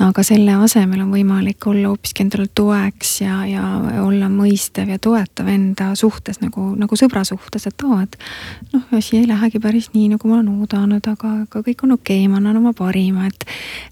[0.00, 3.64] aga selle asemel on võimalik olla hoopiski endale toeks ja, ja
[4.02, 8.16] olla mõistev ja toetav enda suhtes nagu, nagu sõbra suhtes, et aa, et
[8.72, 12.22] noh, asi ei lähegi päris nii, nagu ma olen oodanud, aga, aga kõik on okei
[12.22, 13.46] okay,, ma annan oma parima, et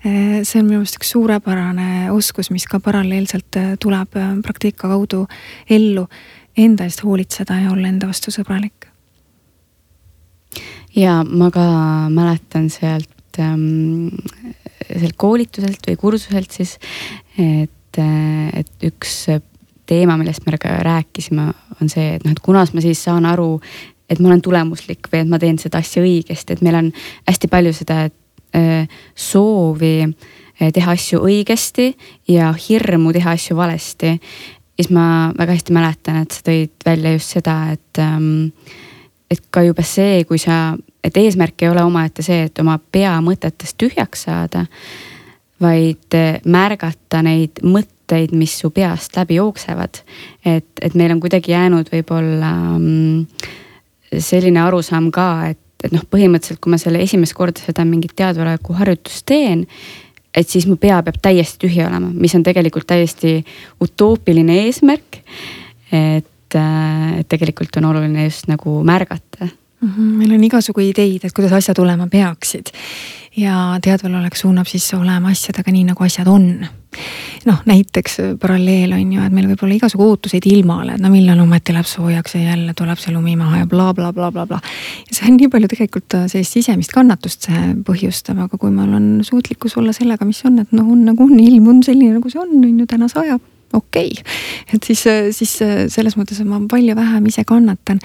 [0.05, 4.91] eh, see on minu meelest üks suurepärane oskus, mis ka paralleelselt eh, tuleb eh, praktika
[4.91, 5.25] kaudu
[5.71, 6.07] ellu,
[6.59, 8.89] enda eest hoolitseda ja olla enda vastu sõbralik.
[10.97, 11.65] Ja ma ka
[12.11, 14.11] mäletan sealt ähm,
[14.91, 16.75] sealt koolituselt või kursuselt siis,
[17.39, 19.15] et, et üks
[19.87, 21.47] teema, millest me rääkisime,
[21.79, 23.55] on see, et noh, et kunas ma siis saan aru,
[24.11, 26.93] et ma olen tulemuslik või et ma teen seda asja õigesti, et meil on
[27.31, 31.95] hästi palju seda äh, soovi äh, teha asju õigesti
[32.29, 34.19] ja hirmu teha asju valesti.
[34.77, 38.51] siis ma väga hästi mäletan, et sa tõid välja just seda, et ähm,
[39.31, 43.15] et ka juba see, kui sa, et eesmärk ei ole omaette see, et oma pea
[43.25, 44.67] mõtetest tühjaks saada.
[45.61, 46.15] vaid
[46.49, 50.03] märgata neid mõtteid, mis su peast läbi jooksevad.
[50.45, 53.27] et, et meil on kuidagi jäänud võib-olla mm,
[54.19, 58.73] selline arusaam ka, et, et noh, põhimõtteliselt, kui ma selle esimest korda seda mingit teadvaloleku
[58.81, 59.67] harjutust teen
[60.35, 63.41] et siis mu pea peab täiesti tühi olema, mis on tegelikult täiesti
[63.81, 65.23] utoopiline eesmärk.
[65.93, 69.49] et et, et tegelikult on oluline just nagu märgata
[69.81, 72.73] meil on igasugu ideid, et kuidas asjad olema peaksid
[73.37, 76.67] ja teadvalolek suunab siis olema asjadega nii, nagu asjad on.
[77.47, 81.39] noh, näiteks paralleel on ju, et meil võib olla igasugu ootuseid ilmale, et no millal
[81.41, 84.75] ometi läheb soojaks ja jälle tuleb see lumi maha ja blablabla bla, bla, bla.
[85.07, 89.09] ja see on nii palju tegelikult sellist sisemist kannatust see põhjustab, aga kui mul on
[89.25, 92.43] suutlikkus olla sellega, mis on, et noh, on nagu on, ilm on selline, nagu see
[92.43, 93.41] on, on ju, täna sajab
[93.73, 94.25] okei okay.,
[94.75, 95.05] et siis,
[95.37, 95.57] siis
[95.95, 98.01] selles mõttes ma palju vähem ise kannatan.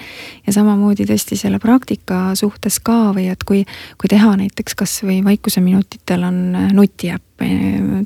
[0.46, 3.64] ja samamoodi tõesti selle praktika suhtes ka või et kui,
[4.00, 7.25] kui teha näiteks kasvõi vaikuseminutitel on nutiäpp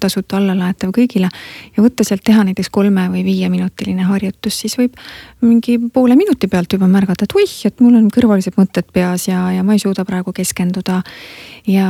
[0.01, 1.29] tasuta allalaetav kõigile
[1.77, 4.97] ja võtta sealt teha näiteks kolme või viieminutiline harjutus, siis võib
[5.45, 9.47] mingi poole minuti pealt juba märgata, et oih, et mul on kõrvalised mõtted peas ja,
[9.55, 11.03] ja ma ei suuda praegu keskenduda.
[11.66, 11.87] ja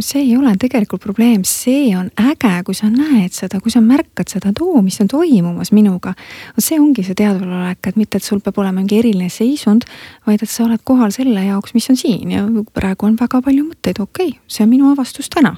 [0.00, 4.32] see ei ole tegelikult probleem, see on äge, kui sa näed seda, kui sa märkad
[4.32, 6.14] seda, et oo, mis on toimumas minuga.
[6.58, 9.86] see ongi see teadvalolek, et mitte, et sul peab olema mingi eriline seisund,
[10.26, 13.68] vaid et sa oled kohal selle jaoks, mis on siin ja praegu on väga palju
[13.68, 15.56] mõtteid, okei okay,, see on minu avastus täna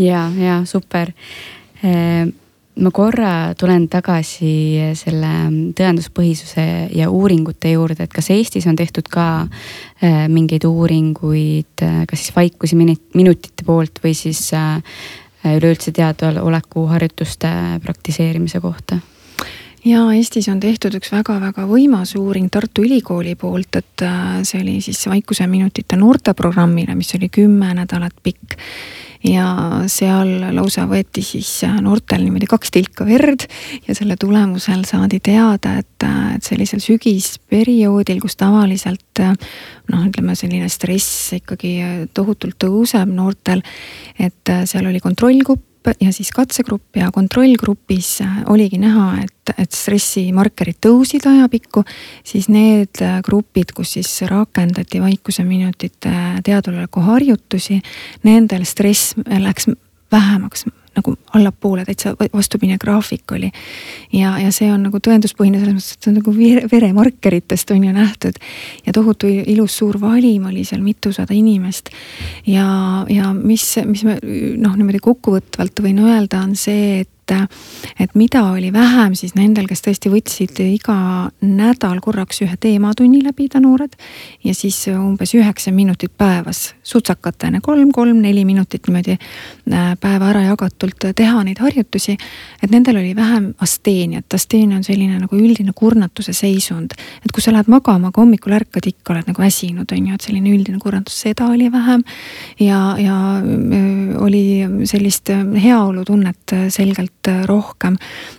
[0.00, 1.12] ja, ja super.
[1.84, 2.32] Ehm,
[2.76, 5.32] ma korra tulen tagasi selle
[5.76, 9.26] tõenduspõhisuse ja uuringute juurde, et kas Eestis on tehtud ka
[10.02, 14.80] ehm, mingeid uuringuid, kas siis vaikusi minutite poolt või siis äh,
[15.56, 18.98] üleüldse teadvaloleku harjutuste praktiseerimise kohta?
[19.86, 24.78] Ja Eestis on tehtud üks väga-väga võimas uuring Tartu Ülikooli poolt, et äh, see oli
[24.84, 28.58] siis vaikuseminutite noorteprogrammile, mis oli kümme nädalat pikk.
[29.26, 29.46] Ja
[29.90, 33.46] seal lausa võeti siis äh, noortel niimoodi kaks tilka verd
[33.88, 40.68] ja selle tulemusel saadi teada, et, äh, et sellisel sügisperioodil, kus tavaliselt noh, ütleme selline
[40.72, 41.78] stress ikkagi
[42.14, 43.62] tohutult tõuseb noortel,
[44.18, 48.18] et seal oli kontrollgrupp ja siis kattegrupp ja kontrollgrupis
[48.52, 51.84] oligi näha, et et, stressimarkerid tõusid ajapikku,
[52.26, 56.14] siis need grupid, kus siis rakendati vaikuseminutite
[56.46, 57.78] teaduloleku harjutusi,
[58.26, 59.70] nendel stress läks
[60.12, 60.66] vähemaks
[60.96, 63.50] nagu allapoole, täitsa vastupidine graafik oli.
[64.12, 66.36] ja, ja see on nagu tõenduspõhine selles mõttes, et see on nagu
[66.72, 68.40] veremarkeritest on ju nähtud.
[68.86, 71.90] ja tohutu ilus suur valim oli seal mitusada inimest.
[72.46, 72.68] ja,
[73.10, 77.50] ja mis, mis me noh, niimoodi kokkuvõtvalt võin öelda, on see, et et,
[78.00, 80.96] et mida oli vähem siis nendel, kes tõesti võtsid iga
[81.40, 83.96] nädal korraks ühe teematunni läbida, noored.
[84.44, 90.42] ja siis umbes üheksa minutit päevas sutsakatena, kolm, kolm, neli minutit niimoodi äh, päeva ära
[90.46, 92.16] jagatult teha neid harjutusi.
[92.62, 96.94] et nendel oli vähem asteeniat, asteenia on selline nagu üldine kurnatuse seisund.
[97.24, 100.28] et kui sa lähed magama, aga hommikul ärkad, ikka oled nagu väsinud, on ju, et
[100.28, 102.04] selline üldine kurnatus, seda oli vähem.
[102.60, 104.44] ja, ja äh, oli
[104.84, 105.30] sellist
[105.62, 107.15] heaolutunnet selgelt
[107.46, 107.96] rohkem.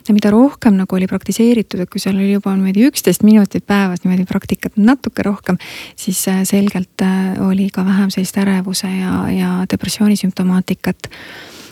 [0.08, 4.04] ja mida rohkem nagu oli praktiseeritud, et kui seal oli juba niimoodi üksteist minutit päevas
[4.04, 5.58] niimoodi praktikat natuke rohkem,
[5.96, 11.10] siis äh, selgelt äh, oli ka vähem sellist ärevuse ja, ja depressiooni sümptomaatikat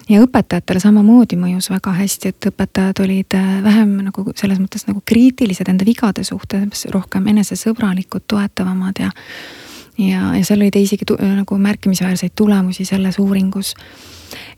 [0.10, 5.02] ja õpetajatele samamoodi mõjus väga hästi, et õpetajad olid äh, vähem nagu selles mõttes nagu
[5.06, 9.12] kriitilised enda vigade suhtes, rohkem enesesõbralikud, toetavamad ja.
[9.98, 13.76] Ja, ja seal oli teisigi nagu märkimisväärseid tulemusi selles uuringus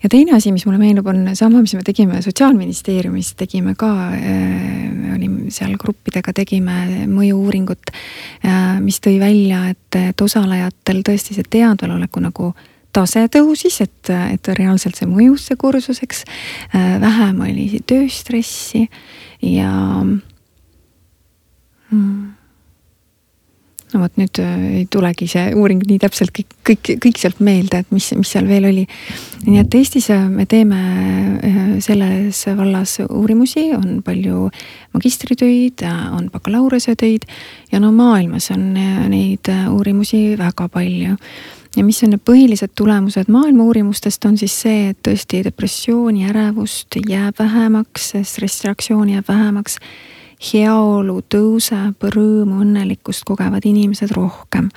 [0.02, 5.14] ja teine asi, mis mulle meenub, on sama, mis me tegime Sotsiaalministeeriumis, tegime ka äh,,
[5.14, 12.22] olime seal gruppidega, tegime mõju-uuringut äh,, mis tõi välja, et, et osalejatel tõesti see teadvaloleku
[12.24, 12.52] nagu
[12.94, 16.24] tase tõusis, et, et reaalselt see mõjus, see kursus, eks.
[16.72, 18.86] vähem oli tööstressi
[19.44, 19.70] ja
[21.90, 22.37] mm,
[23.92, 27.82] no vot nüüd äh, ei tulegi see uuring nii täpselt kõik, kõik, kõik sealt meelde,
[27.82, 28.84] et mis, mis seal veel oli.
[29.46, 34.48] nii et Eestis äh, me teeme äh, selles vallas uurimusi, on palju
[34.96, 35.84] magistritöid,
[36.16, 37.28] on bakalaureusetöid
[37.72, 41.16] ja no maailmas on neid uurimusi väga palju
[41.76, 46.98] ja mis on need põhilised tulemused maailma uurimustest, on siis see, et tõesti depressiooni, ärevust
[47.08, 49.78] jääb vähemaks, stressireaktsiooni jääb vähemaks
[50.38, 54.70] heaolu tõuseb, rõõmu, õnnelikkust kogevad inimesed rohkem.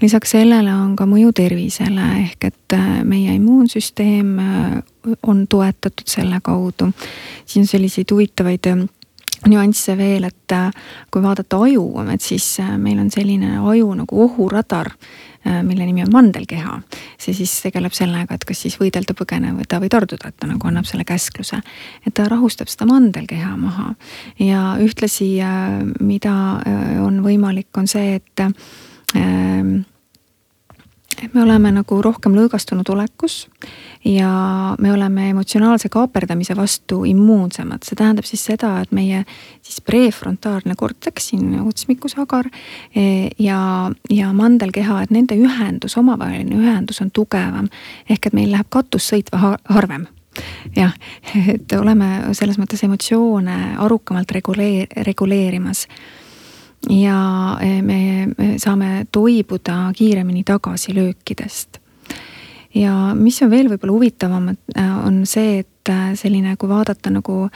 [0.00, 4.78] lisaks sellele on ka mõju tervisele ehk et äh, meie immuunsüsteem äh,
[5.22, 6.92] on toetatud selle kaudu.
[7.46, 8.86] siin on selliseid huvitavaid äh,
[9.48, 10.52] nüansse veel, et
[11.10, 14.92] kui vaadata aju, et siis meil on selline aju nagu ohuradar
[15.44, 16.80] mille nimi on mandelkeha.
[17.18, 20.88] see siis tegeleb sellega, et kas siis võidelda, põgeneda või tarduda, et ta nagu annab
[20.88, 21.62] selle käskluse.
[22.06, 23.94] et ta rahustab seda mandelkeha maha
[24.38, 28.46] ja ühtlasi, äh, mida äh, on võimalik, on see, et
[31.24, 33.44] et me oleme nagu rohkem lõõgastunud olekus
[34.04, 34.30] ja
[34.80, 37.82] me oleme emotsionaalse kaaperdamise vastu immuunsemad.
[37.84, 39.24] see tähendab siis seda, et meie
[39.62, 42.48] siis prefrontaalne korteks, siin otsmikusagar
[42.94, 47.68] e, ja, ja mandelkeha, et nende ühendus, omavaheline ühendus on tugevam.
[48.08, 49.30] ehk et meil läheb katussõit
[49.68, 50.06] harvem
[50.76, 50.94] jah,
[51.48, 55.86] et oleme selles mõttes emotsioone arukamalt reguleer-, reguleerimas
[56.88, 61.78] ja eh, me saame toibuda kiiremini tagasilöökidest.
[62.74, 67.48] ja mis on veel võib-olla huvitavam, äh, on see, et äh, selline, kui vaadata nagu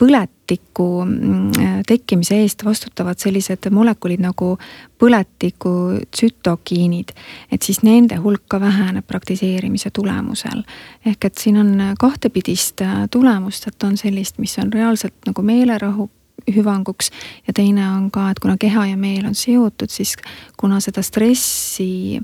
[0.00, 4.54] põletiku mm, tekkimise eest vastutavad sellised molekulid nagu
[4.98, 7.12] põletiku tsütokiinid.
[7.52, 10.64] et siis nende hulk ka väheneb praktiseerimise tulemusel.
[11.06, 16.10] ehk et siin on kahtepidist tulemust, et on sellist, mis on reaalselt nagu meelerahu
[16.56, 17.10] hüvanguks.
[17.46, 20.16] ja teine on ka, et kuna keha ja meel on seotud, siis
[20.56, 22.20] kuna seda stressi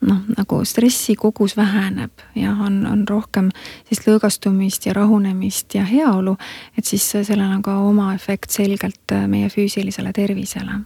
[0.00, 3.48] noh, nagu stressi kogus väheneb ja on, on rohkem
[3.86, 6.36] sellist lõõgastumist ja rahunemist ja heaolu,
[6.78, 10.82] et siis sellel on ka oma efekt selgelt meie füüsilisele tervisele.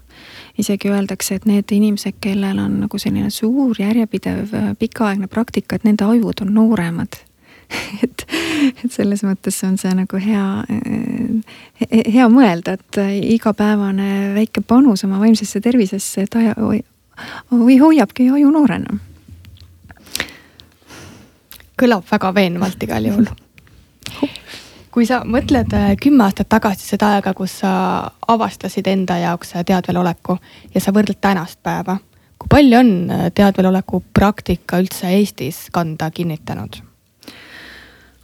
[0.58, 6.04] isegi öeldakse, et need inimesed, kellel on nagu selline suur järjepidev pikaaegne praktika, et nende
[6.04, 7.20] ajud on nooremad
[8.04, 8.24] et,
[8.84, 10.46] et selles mõttes on see nagu hea,
[11.88, 13.00] hea mõelda, et
[13.34, 16.56] igapäevane väike panus oma vaimsesse tervisesse, et aja,
[17.50, 18.98] või hoiabki aju noorena.
[21.80, 23.28] kõlab väga veenvalt igal juhul.
[24.92, 27.70] kui sa mõtled äh, kümme aastat tagasi seda aega, kus sa
[28.28, 30.36] avastasid enda jaoks teadveloleku
[30.74, 31.96] ja sa võrdled tänast päeva,
[32.36, 32.92] kui palju on
[33.32, 36.82] teadveloleku praktika üldse Eestis kanda kinnitanud?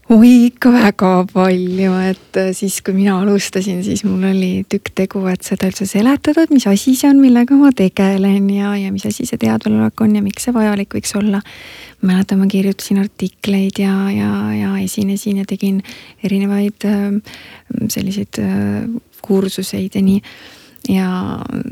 [0.06, 5.24] Oi, ikka väga palju, et äh, siis, kui mina alustasin, siis mul oli tükk tegu,
[5.30, 9.06] et seda üldse seletada, et mis asi see on, millega ma tegelen ja, ja mis
[9.08, 11.42] asi see teadvelolek on ja miks see vajalik võiks olla.
[12.06, 15.82] mäletan, ma kirjutasin artikleid ja, ja, ja esinesin ja tegin
[16.22, 17.06] erinevaid äh,
[17.88, 18.84] selliseid äh,
[19.26, 20.20] kursuseid ja nii
[20.92, 21.08] ja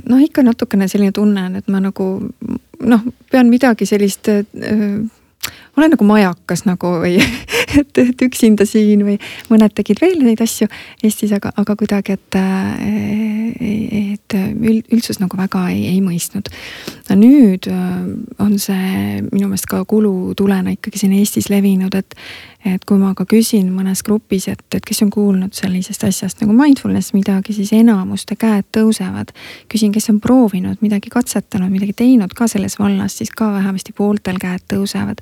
[0.09, 2.07] noh, ikka natukene selline tunne on, et ma nagu
[2.83, 4.43] noh, pean midagi sellist äh,
[5.77, 7.19] olen nagu majakas nagu või
[7.81, 9.19] et, et üksinda siin või
[9.51, 10.69] mõned tegid veel neid asju
[11.05, 12.39] Eestis, aga, aga kuidagi, et,
[14.15, 14.39] et
[14.95, 16.51] üldsus nagu väga ei, ei mõistnud.
[17.11, 17.69] no nüüd
[18.39, 22.19] on see minu meelest ka kulutulena ikkagi siin Eestis levinud, et
[22.65, 26.55] et kui ma ka küsin mõnes grupis, et, et kes on kuulnud sellisest asjast nagu
[26.57, 29.35] mindfulness midagi, siis enamuste käed tõusevad.
[29.73, 34.41] küsin, kes on proovinud midagi katsetanud, midagi teinud ka selles vallas, siis ka vähemasti pooltel
[34.41, 35.21] käed tõusevad.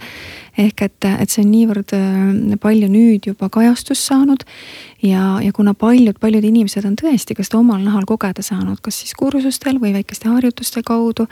[0.58, 2.22] ehk et, et see on niivõrd äh,
[2.60, 4.44] palju nüüd juba kajastust saanud.
[5.02, 9.14] ja, ja kuna paljud-paljud inimesed on tõesti ka seda omal nahal kogeda saanud, kas siis
[9.18, 11.26] kursustel või väikeste harjutuste kaudu.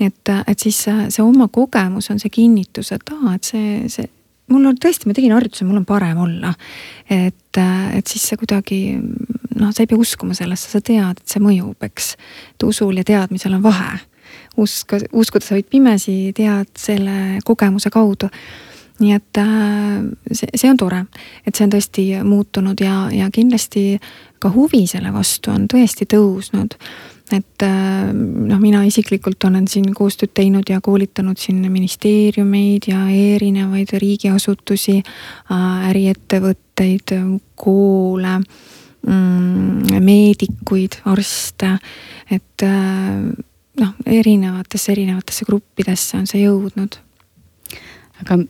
[0.00, 4.08] et, et siis see oma kogemus on see kinnitus, et aa, et see, see
[4.52, 6.54] mul on tõesti, ma tegin harjutuse, mul on parem olla.
[7.10, 7.60] et,
[7.96, 11.76] et siis see kuidagi noh, sa ei pea uskuma sellesse, sa tead, et see mõjub,
[11.86, 12.14] eks.
[12.54, 14.00] et usul ja teadmisel on vahe.
[14.56, 18.28] usk, uskuda sa võid pimesi, tead selle kogemuse kaudu.
[19.02, 19.40] Nii et
[20.30, 21.04] see, see on tore,
[21.46, 23.98] et see on tõesti muutunud ja, ja kindlasti
[24.42, 26.78] ka huvi selle vastu on tõesti tõusnud.
[27.32, 33.94] Et äh, noh, mina isiklikult olen siin koostööd teinud ja koolitanud siin ministeeriumeid ja erinevaid
[34.02, 37.14] riigiasutusi, äh, äriettevõtteid,
[37.56, 38.34] koole,
[39.06, 41.76] mm, meedikuid, arste,
[42.28, 43.24] et äh,
[43.80, 47.00] noh, erinevatesse, erinevatesse gruppidesse on see jõudnud.
[48.22, 48.42] Aga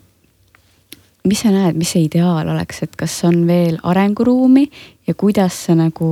[1.29, 4.67] mis sa näed, mis see ideaal oleks, et kas on veel arenguruumi
[5.07, 6.09] ja kuidas sa nagu,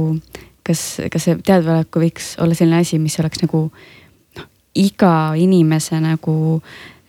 [0.67, 3.67] kas, kas see teadvaloleku võiks olla selline asi, mis oleks nagu
[4.39, 6.37] noh, iga inimese nagu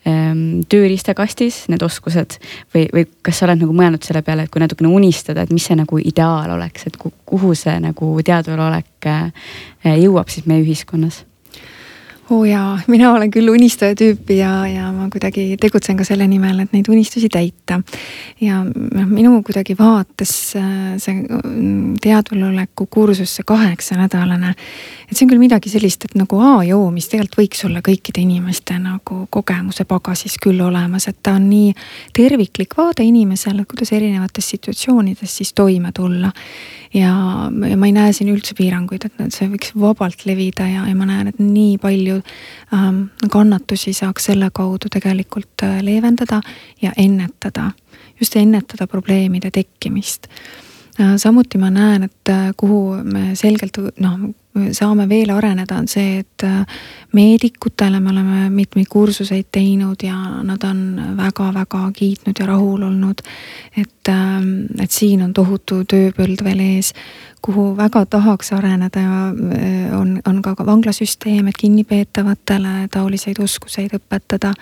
[0.09, 2.39] ähm, tööriistakastis, need oskused?
[2.73, 5.69] Või, või kas sa oled nagu mõelnud selle peale, et kui natukene unistada, et mis
[5.69, 9.52] see nagu ideaal oleks, et kuhu see nagu teadvalolek äh,
[10.02, 11.25] jõuab siis meie ühiskonnas
[12.32, 16.23] oo oh jaa, mina olen küll unistaja tüüp ja, ja ma kuidagi tegutsen ka selle
[16.32, 17.82] nimel, et neid unistusi täita.
[18.40, 20.71] ja noh, minu kuidagi vaates äh,
[21.02, 24.54] see mm, teadvaloleku kursus, see kaheksanädalane.
[25.10, 28.79] et see on küll midagi sellist, et nagu A-joo, mis tegelikult võiks olla kõikide inimeste
[28.79, 31.73] nagu kogemuse pagasis küll olemas, et ta on nii
[32.15, 36.32] terviklik vaade inimesele, kuidas erinevates situatsioonides siis toime tulla
[36.94, 37.12] ja,
[37.69, 41.08] ja ma ei näe siin üldse piiranguid, et see võiks vabalt levida ja, ja ma
[41.10, 42.21] näen, et nii palju
[42.74, 46.42] ähm, kannatusi saaks selle kaudu tegelikult äh, leevendada
[46.82, 47.72] ja ennetada,
[48.19, 50.28] just ennetada probleemide tekkimist
[51.00, 54.19] äh, samuti ma näen, et äh, kuhu me selgelt noh,
[54.76, 56.44] saame veel areneda, on see, et
[57.15, 60.82] meedikutele me oleme mitmeid kursuseid teinud ja nad on
[61.15, 63.22] väga-väga kiitnud ja rahul olnud.
[63.78, 66.92] et, ähm, et siin on tohutu tööpõld veel ees
[67.42, 74.54] kuhu väga tahaks areneda ja äh, on, on ka vanglasüsteem, et kinnipeetavatele taoliseid oskuseid õpetada.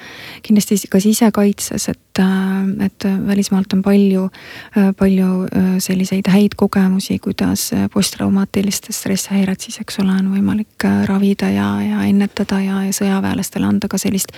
[0.43, 4.30] kindlasti ka sisekaitses, et, äh, et välismaalt on palju,
[4.77, 5.47] äh, palju
[5.80, 12.61] selliseid häid kogemusi, kuidas posttraumaatilist stresshäiret siis, eks ole, on võimalik ravida ja, ja ennetada
[12.63, 14.32] ja, ja sõjaväelastele anda ka sellist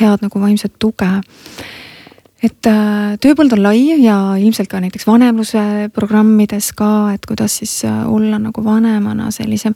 [0.00, 1.10] head nagu vaimset tuge
[2.44, 7.72] et äh, tööpõld on lai ja ilmselt ka näiteks vanemluse programmides ka, et kuidas siis
[7.88, 9.74] äh, olla nagu vanemana sellisem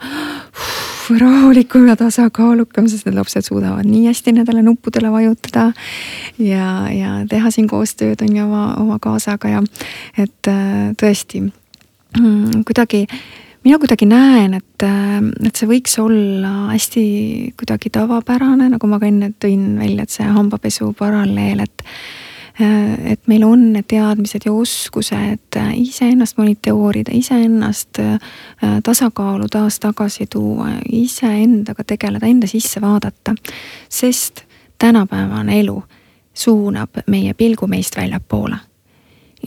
[1.23, 5.71] rahulikum ja tasakaalukam, sest need lapsed suudavad nii hästi nendele nuppudele vajutada.
[6.39, 9.65] ja, ja teha siin koostööd on ju oma, oma kaasaga ja
[10.19, 13.07] et äh, tõesti mm, kuidagi
[13.65, 14.85] mina kuidagi näen, et,
[15.45, 17.03] et see võiks olla hästi
[17.61, 21.85] kuidagi tavapärane, nagu ma ka enne tõin välja, et see hambapesu paralleel, et
[22.61, 28.19] et meil on need teadmised ja oskused äh, iseennast monitoorida, iseennast äh,
[28.85, 33.35] tasakaalu taas tagasi tuua, iseendaga tegeleda, enda sisse vaadata.
[33.89, 34.45] sest
[34.79, 35.83] tänapäevane elu
[36.35, 38.57] suunab meie pilgu meist väljapoole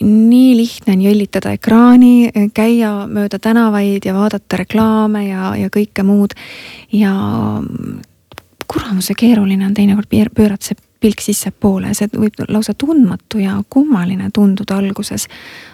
[0.01, 6.33] nii lihtne on jõllitada ekraani, käia mööda tänavaid ja vaadata reklaame ja, ja kõike muud.
[6.91, 7.13] ja
[8.67, 14.79] kuramuse keeruline on teinekord pöörata see pilk sissepoole, see võib lausa tundmatu ja kummaline tunduda
[14.79, 15.27] alguses.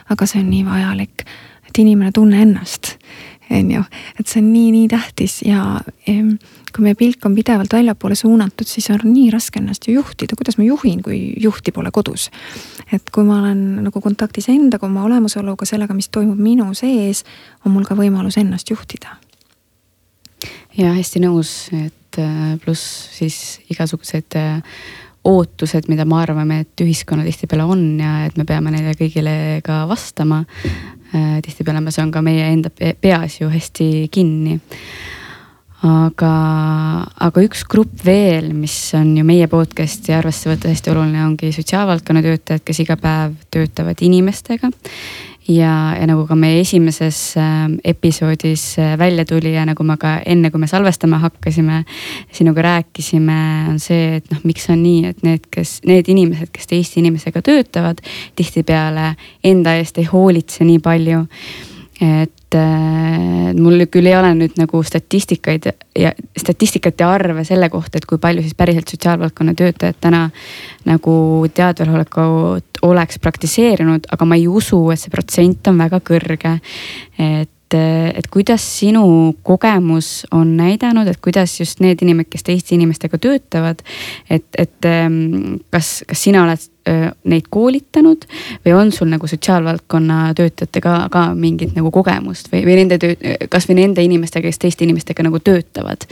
[0.10, 1.26] aga see on nii vajalik,
[1.70, 2.96] et inimene tunne ennast,
[3.54, 3.84] on ju,
[4.20, 5.62] et see on nii-nii tähtis ja
[6.06, 10.60] kui meie pilk on pidevalt väljapoole suunatud, siis on nii raske ennast ju juhtida, kuidas
[10.60, 12.30] ma juhin, kui juhti pole kodus.
[12.92, 17.24] et kui ma olen nagu kontaktis endaga, oma olemasoluga, sellega, mis toimub minu sees,
[17.66, 19.18] on mul ka võimalus ennast juhtida.
[20.78, 24.62] ja hästi nõus, et äh, pluss siis igasugused äh,
[25.28, 29.84] ootused, mida me arvame, et ühiskonna tihtipeale on ja et me peame neile kõigile ka
[29.90, 30.44] vastama.
[31.14, 34.60] Äh, tihtipeale me, see on ka meie enda peas ju hästi kinni.
[35.80, 36.30] aga,
[37.24, 42.24] aga üks grupp veel, mis on ju meie podcast'i arvesse võtta hästi oluline, ongi sotsiaalvaldkonna
[42.26, 44.74] töötajad, kes iga päev töötavad inimestega
[45.50, 50.20] ja, ja nagu ka meie esimeses äh, episoodis äh, välja tuli ja nagu ma ka
[50.26, 51.84] enne, kui me salvestama hakkasime,
[52.36, 53.40] sinuga rääkisime,
[53.74, 57.42] on see, et noh, miks on nii, et need, kes, need inimesed, kes teiste inimesega
[57.46, 58.04] töötavad,
[58.40, 61.26] tihtipeale enda eest ei hoolitse nii palju.
[62.00, 65.68] Et mul küll ei ole nüüd nagu statistikaid
[66.00, 70.24] ja statistikat ja arve selle kohta, et kui palju siis päriselt sotsiaalvaldkonna töötajad täna
[70.90, 71.14] nagu
[71.54, 76.58] teadvalolekut oleks praktiseerinud, aga ma ei usu, et see protsent on väga kõrge.
[77.20, 82.76] et et, et kuidas sinu kogemus on näidanud, et kuidas just need inimesed, kes teiste
[82.76, 83.82] inimestega töötavad.
[84.30, 86.68] et, et ähm, kas, kas sina oled
[87.30, 88.24] neid koolitanud
[88.66, 93.76] või on sul nagu sotsiaalvaldkonna töötajatega ka mingit nagu kogemust või, või nende töö, kasvõi
[93.78, 96.08] nende inimestega, kes teiste inimestega nagu töötavad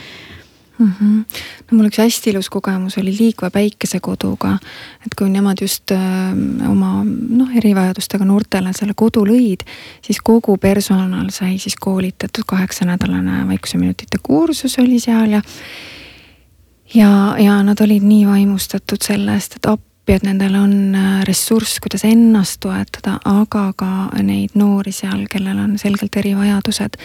[0.80, 0.92] mm.
[1.00, 1.26] -hmm.
[1.72, 4.58] no mul üks hästi ilus kogemus oli Liikva päikesekoduga.
[5.06, 9.66] et kui nemad just öö, äh, oma noh, erivajadustega noortele selle kodu lõid,
[10.02, 15.42] siis kogu personal sai siis koolitatud, kaheksanädalane vaikuseminutite kursus oli seal ja.
[16.94, 22.06] ja, ja nad olid nii vaimustatud sellest, et appi et nendel on äh, ressurss, kuidas
[22.08, 23.90] ennast toetada, aga ka
[24.24, 26.96] neid noori seal, kellel on selgelt erivajadused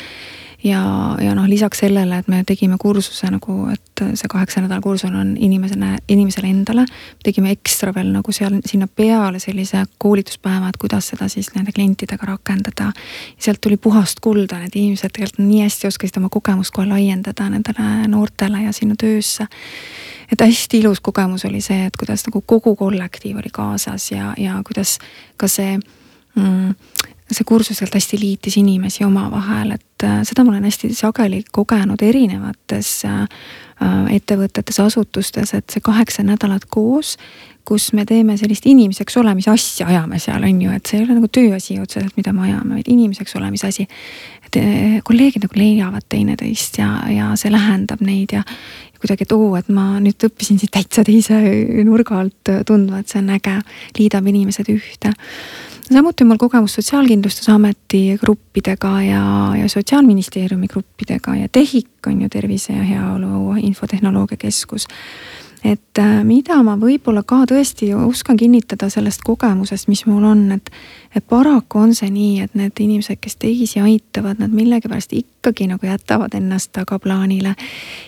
[0.64, 5.10] ja, ja noh, lisaks sellele, et me tegime kursuse nagu, et see kaheksa nädala kursus
[5.10, 6.84] on inimesele, inimesele endale.
[7.24, 12.26] tegime ekstra veel nagu seal sinna peale sellise koolituspäeva, et kuidas seda siis nende klientidega
[12.26, 12.92] rakendada.
[13.38, 18.08] sealt tuli puhast kulda, need inimesed tegelikult nii hästi oskasid oma kogemust kohe laiendada nendele
[18.08, 19.48] noortele ja sinna töösse
[20.32, 24.62] et hästi ilus kogemus oli see, et kuidas nagu kogu kollektiiv oli kaasas ja, ja
[24.64, 24.98] kuidas
[25.36, 25.76] ka see
[26.34, 26.74] mm,
[27.36, 32.02] see kursus sealt hästi liitis inimesi omavahel, et äh, seda ma olen hästi sageli kogenud
[32.02, 33.22] erinevates äh,
[33.82, 37.16] äh, ettevõtetes, asutustes, et see kaheksa nädalat koos,
[37.68, 41.18] kus me teeme sellist inimeseks olemise asja, ajame seal, on ju, et see ei ole
[41.20, 43.86] nagu tööasi otseselt, mida me ajame, vaid inimeseks olemise asi.
[44.46, 44.58] et
[45.06, 48.42] kolleegid nagu leiavad teineteist ja, ja see lähendab neid ja
[49.02, 51.38] kuidagi, et oo, et ma nüüd õppisin siit täitsa teise
[51.86, 53.56] nurga alt tundma, et see on äge,
[53.98, 55.14] liidab inimesed ühte
[55.90, 62.72] samuti on mul kogemus Sotsiaalkindlustusameti gruppidega ja, ja Sotsiaalministeeriumi gruppidega ja TEHIK on ju Tervise
[62.72, 64.86] ja Heaolu Infotehnoloogia Keskus
[65.64, 70.70] et äh, mida ma võib-olla ka tõesti oskan kinnitada sellest kogemusest, mis mul on, et,
[71.14, 75.86] et paraku on see nii, et need inimesed, kes teisi aitavad, nad millegipärast ikkagi nagu
[75.86, 77.54] jätavad ennast tagaplaanile.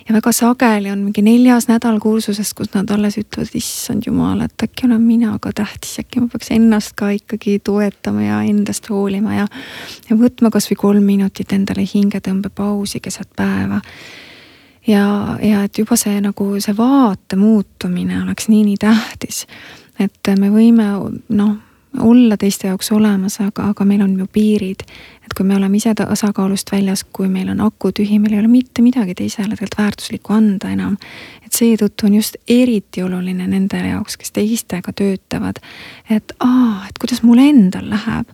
[0.08, 4.66] ja väga sageli on mingi neljas nädal kursusest, kus nad alles ütlevad, issand jumal, et
[4.66, 9.38] äkki olen mina ka tähtis, äkki ma peaks ennast ka ikkagi toetama ja endast hoolima
[9.38, 9.46] ja,
[10.10, 13.80] ja võtma kasvõi kolm minutit endale hingetõmbepausi keset päeva
[14.86, 19.46] ja, ja et juba see nagu see vaate muutumine oleks nii-nii tähtis.
[19.98, 20.88] et me võime
[21.28, 21.56] noh,
[22.00, 24.82] olla teiste jaoks olemas, aga, aga meil on ju piirid.
[25.24, 28.48] et kui me oleme ise tasakaalust väljas, kui meil on aku tühi, meil ei ole
[28.48, 30.96] mitte midagi teisele tegelikult väärtuslikku anda enam.
[31.44, 35.62] et seetõttu on just eriti oluline nende jaoks, kes teistega töötavad.
[36.10, 38.28] et aa, et kuidas mul endal läheb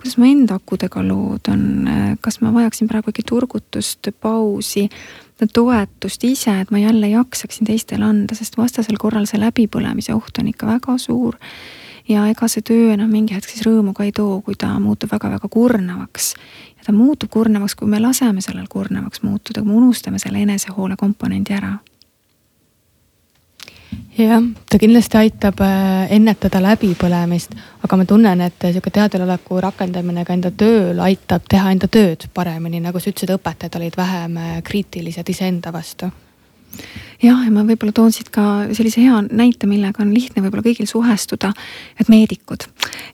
[0.00, 1.88] kuidas mu enda akudega lood on,
[2.24, 4.86] kas ma vajaksin praegu äkki turgutust, pausi
[5.46, 10.48] toetust ise, et ma jälle jaksaksin teistele anda, sest vastasel korral see läbipõlemise oht on
[10.52, 11.36] ikka väga suur.
[12.08, 15.12] ja ega see töö enam mingi hetk siis rõõmu ka ei too, kui ta muutub
[15.12, 16.34] väga-väga kurnavaks.
[16.78, 20.96] ja ta muutub kurnavaks, kui me laseme sellel kurnavaks muutuda, kui me unustame selle enesehoole
[20.96, 21.78] komponendi ära
[24.26, 27.54] jah, ta kindlasti aitab äh, ennetada läbipõlemist,
[27.84, 32.82] aga ma tunnen, et sihuke teadveloleku rakendamine ka enda tööl aitab teha enda tööd paremini,
[32.84, 36.10] nagu sa ütlesid, õpetajad olid vähem äh, kriitilised iseenda vastu
[37.22, 38.44] jah, ja ma võib-olla toon siit ka
[38.76, 41.52] sellise hea näite, millega on lihtne võib-olla kõigil suhestuda.
[42.00, 42.66] et meedikud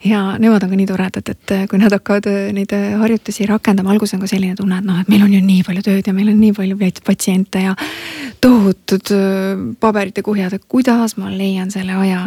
[0.05, 3.93] ja nemad on ka nii toredad, et kui nad hakkavad äh, neid äh, harjutusi rakendama,
[3.95, 6.15] alguses on ka selline tunne, et noh, et meil on ju nii palju tööd ja
[6.17, 7.75] meil on nii palju patsiente ja
[8.41, 12.27] tohutud äh, paberite kuhjad, et kuidas ma leian selle aja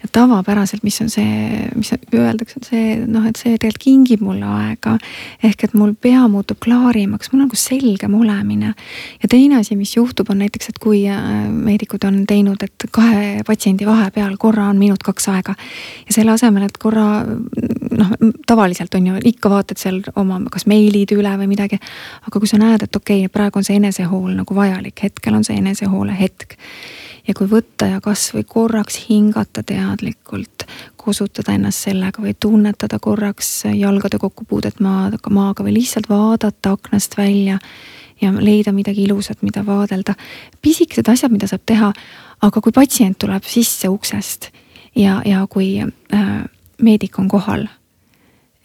[0.00, 4.46] ja tavapäraselt, mis on see, mis öeldakse, on see noh, et see tegelikult kingib mulle
[4.48, 4.96] aega.
[5.44, 8.74] ehk et mul pea muutub klaarimaks, mul on nagu selgem olemine.
[9.22, 11.09] ja teine asi, mis juhtub, on näiteks, et kui äh,
[11.50, 15.54] meedikud on teinud, et kahe patsiendi vahepeal korra on minut-kaks aega.
[16.06, 18.14] ja selle asemel, et korra noh,
[18.46, 21.80] tavaliselt on ju ikka vaatad seal oma kas meilid üle või midagi.
[22.26, 25.46] aga kui sa näed, et okei okay,, praegu on see enesehool nagu vajalik, hetkel on
[25.46, 26.58] see enesehoole hetk
[27.28, 30.66] ja kui võtta ja kasvõi korraks hingata teadlikult,
[31.00, 37.60] kosutada ennast sellega või tunnetada korraks jalgade kokkupuudet maaga, maaga või lihtsalt vaadata aknast välja
[38.20, 40.14] ja leida midagi ilusat, mida vaadelda.
[40.62, 41.92] pisikesed asjad, mida saab teha,
[42.42, 44.50] aga kui patsient tuleb sisse uksest
[44.96, 46.30] ja, ja kui äh,
[46.82, 47.68] meedik on kohal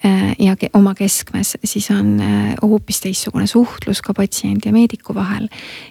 [0.05, 5.47] Äh, ja oma keskmes, siis on äh, hoopis teistsugune suhtlus ka patsiendi ja meediku vahel.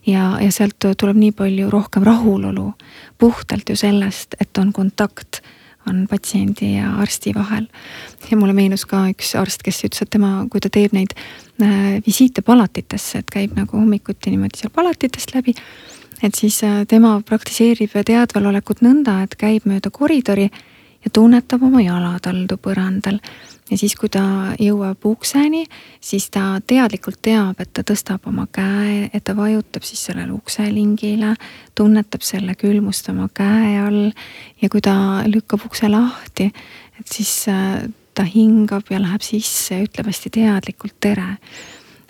[0.06, 2.72] ja, ja sealt tuleb nii palju rohkem rahulolu
[3.18, 5.40] puhtalt ju sellest, et on kontakt
[5.90, 7.66] on patsiendi ja arsti vahel.
[8.30, 12.00] ja mulle meenus ka üks arst, kes ütles, et tema, kui ta teeb neid äh,
[12.06, 15.54] visiite palatitesse, et käib nagu hommikuti niimoodi seal palatitest läbi.
[16.22, 20.48] et siis tema praktiseerib teadvalolekut nõnda, et käib mööda koridori
[21.04, 23.20] ja tunnetab oma jalataldu põrandal
[23.70, 24.22] ja siis, kui ta
[24.60, 25.64] jõuab ukseni,
[26.02, 31.34] siis ta teadlikult teab, et ta tõstab oma käe, et ta vajutab siis sellele ukselingile,
[31.74, 34.10] tunnetab selle külmust oma käe all.
[34.62, 34.96] Ja kui ta
[35.28, 36.50] lükkab ukse lahti,
[37.00, 41.34] et siis äh, ta hingab ja läheb sisse ja ütleb hästi teadlikult tere.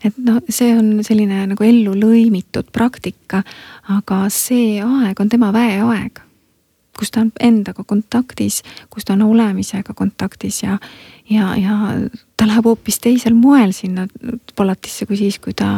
[0.04, 3.40] Et noh, see on selline nagu ellu lõimitud praktika,
[3.94, 6.23] aga see aeg on tema väeaeg
[6.98, 10.78] kus ta on endaga kontaktis, kus ta on olemisega kontaktis ja,
[11.30, 11.78] ja, ja
[12.36, 14.06] ta läheb hoopis teisel moel sinna
[14.56, 15.68] palatisse kui siis, kui ta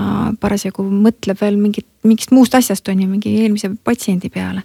[0.41, 4.62] parasjagu mõtleb veel mingit, mingist muust asjast, on ju, mingi eelmise patsiendi peale.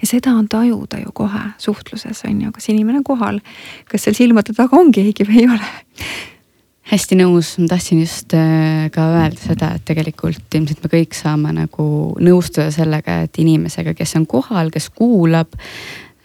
[0.00, 3.40] ja seda on tajuda ju kohe suhtluses, on ju, kas inimene on kohal,
[3.90, 5.74] kas seal silmade taga on keegi või ei ole
[6.90, 11.54] hästi nõus, ma tahtsin just äh, ka öelda seda, et tegelikult ilmselt me kõik saame
[11.56, 11.86] nagu
[12.20, 15.54] nõustuda sellega, et inimesega, kes on kohal, kes kuulab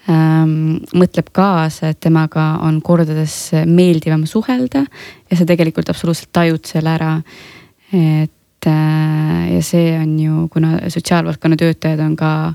[0.10, 0.82] ähm,.
[0.98, 3.38] mõtleb kaasa, et temaga on kordades
[3.70, 7.14] meeldivam suhelda ja sa tegelikult absoluutselt tajud selle ära.
[7.94, 12.54] et äh, ja see on ju, kuna sotsiaalvaldkonna töötajad on ka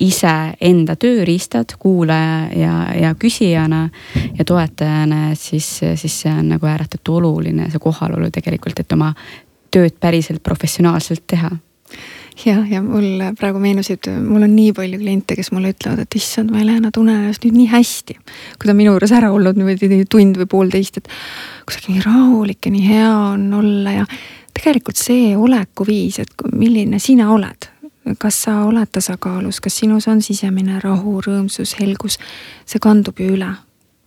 [0.00, 3.88] iseenda tööriistad kuulaja ja, ja küsijana
[4.38, 5.68] ja toetajana, et siis,
[6.00, 9.12] siis see on nagu ääretult oluline, see kohalolu tegelikult, et oma
[9.70, 11.50] tööd päriselt professionaalselt teha
[12.46, 16.52] ja, ja mul praegu meenusid, mul on nii palju kliente, kes mulle ütlevad, et issand,
[16.52, 18.16] ma Helena tunnen ennast nüüd nii hästi.
[18.16, 21.10] kui ta on minu juures ära olnud niimoodi tund või poolteist, et
[21.68, 24.06] kuidagi nii rahulik ja nii hea on olla ja
[24.56, 27.70] tegelikult see olekuviis, et milline sina oled
[28.18, 32.18] kas sa oled tasakaalus, kas sinus on sisemine rahu, rõõmsus, helgus,
[32.66, 33.56] see kandub ju üle.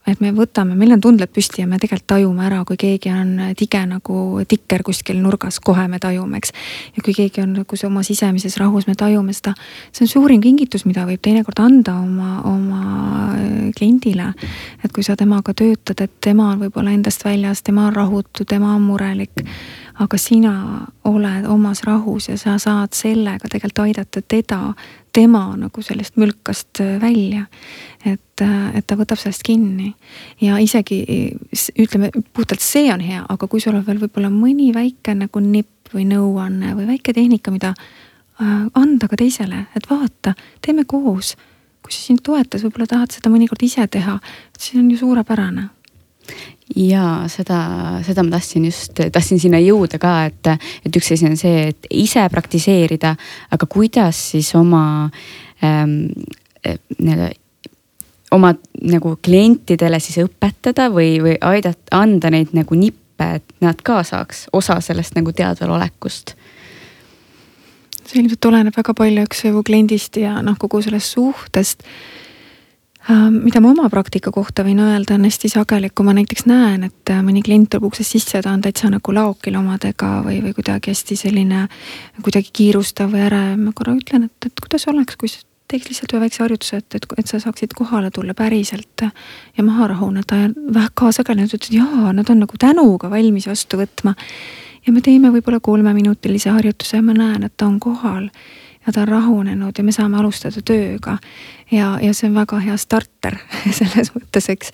[0.03, 3.29] et me võtame, meil on tundled püsti ja me tegelikult tajume ära, kui keegi on
[3.55, 6.51] tige nagu tikker kuskil nurgas, kohe me tajume, eks.
[6.97, 9.53] ja kui keegi on nagu oma sisemises rahus, me tajume seda.
[9.93, 12.81] see on suurim kingitus, mida võib teinekord anda oma, oma
[13.37, 14.33] äh, kliendile.
[14.83, 18.75] et kui sa temaga töötad, et tema on võib-olla endast väljas, tema on rahutu, tema
[18.75, 19.47] on murelik
[20.01, 20.53] aga sina
[21.05, 24.73] oled omas rahus ja sa saad sellega tegelikult aidata teda,
[25.13, 27.45] tema nagu sellest mülkast äh, välja.
[28.05, 29.93] et, äh, et ta võtab sellest kinni
[30.41, 31.03] ja isegi
[31.79, 35.93] ütleme puhtalt see on hea, aga kui sul on veel võib-olla mõni väike nagu nipp
[35.93, 41.35] või nõuanne või väike tehnika, mida äh, anda ka teisele, et vaata, teeme koos.
[41.83, 44.17] kui see sind toetas, võib-olla tahad seda mõnikord ise teha,
[44.57, 45.69] siis on ju suurepärane
[46.76, 47.59] ja seda,
[48.05, 50.51] seda ma tahtsin just, tahtsin sinna jõuda ka, et,
[50.86, 53.15] et üks asi on see, et ise praktiseerida,
[53.53, 54.84] aga kuidas siis oma
[55.63, 56.11] ähm,
[56.99, 57.32] nii-öelda
[58.34, 64.01] oma nagu klientidele siis õpetada või, või aidata, anda neid nagu nippe, et nad ka
[64.07, 66.34] saaks osa sellest nagu teadvalolekust?
[68.03, 71.86] See ilmselt oleneb väga palju, eks ju, kliendist ja noh, kogu sellest suhtest
[73.10, 77.12] mida ma oma praktika kohta võin öelda, on hästi sageli, kui ma näiteks näen, et
[77.12, 80.93] äh, mõni klient tuleb uksest sisse, ta on täitsa nagu laokil omadega või, või kuidagi
[80.93, 81.66] hästi selline
[82.22, 85.32] kuidagi kiirustav või ärev, ma korra ütlen, et, et kuidas oleks, kui
[85.72, 89.89] teeks lihtsalt ühe väikse harjutuse, et, et, et sa saaksid kohale tulla päriselt ja maha
[89.91, 94.16] rahuneda ja väga sageli nad ütlesid, jaa, nad on nagu tänuga valmis vastu võtma.
[94.86, 98.30] ja me teeme võib-olla kolmeminutilise harjutuse ja ma näen, et ta on kohal
[98.86, 101.17] ja ta on rahunenud ja me saame alustada tööga
[101.71, 103.38] ja, ja see on väga hea starter
[103.79, 104.71] selles mõttes, eks.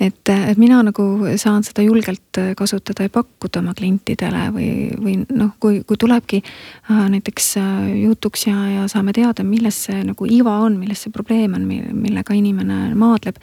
[0.00, 1.06] et, et mina nagu
[1.40, 4.70] saan seda julgelt kasutada ja pakkuda oma klientidele või,
[5.00, 10.02] või noh, kui, kui tulebki äh, näiteks äh, jutuks ja, ja saame teada, milles see
[10.06, 13.38] nagu iva on, milles see probleem on, millega inimene maadleb.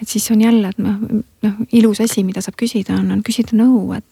[0.00, 1.02] et siis on jälle, et noh,
[1.44, 4.06] noh ilus asi, mida saab küsida, on, on küsida nõu, et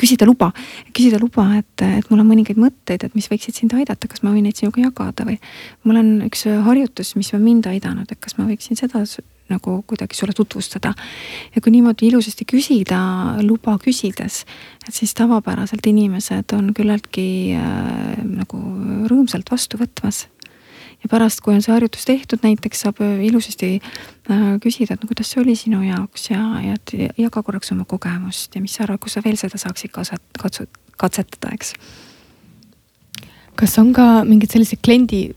[0.00, 0.52] küsida luba,
[0.94, 4.32] küsida luba, et, et mul on mõningaid mõtteid, et mis võiksid sind aidata, kas ma
[4.34, 5.38] võin neid sinuga jagada või
[5.84, 9.04] mul on üks harjutus, mis on mind aidanud, et kas ma võiksin seda
[9.52, 10.94] nagu kuidagi sulle tutvustada.
[11.54, 13.00] ja kui niimoodi ilusasti küsida,
[13.42, 14.44] luba küsides,
[14.88, 17.26] et siis tavapäraselt inimesed on küllaltki
[17.58, 18.62] äh, nagu
[19.10, 20.26] rõõmsalt vastu võtmas
[21.02, 25.32] ja pärast, kui on see harjutus tehtud, näiteks saab ilusasti äh, küsida, et no kuidas
[25.32, 26.78] see oli sinu jaoks ja, ja
[27.18, 30.80] jaga korraks oma kogemust ja mis sa arvad, kus sa veel seda saaksid kasvat-, katsut-,
[31.00, 31.74] katsetada, eks.
[33.58, 35.28] kas on ka mingid sellised kliendi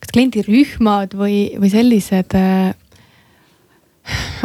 [0.00, 2.74] kas kliendirühmad või, või sellised äh,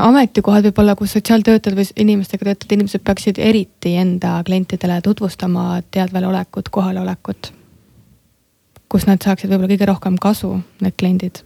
[0.02, 7.54] ametikohad võib-olla, kus sotsiaaltöötajad või inimestega töötavad inimesed peaksid eriti enda klientidele tutvustama teadvalolekut, kohalolekut?
[8.92, 11.46] Kus nad saaksid võib-olla kõige rohkem kasu, need kliendid?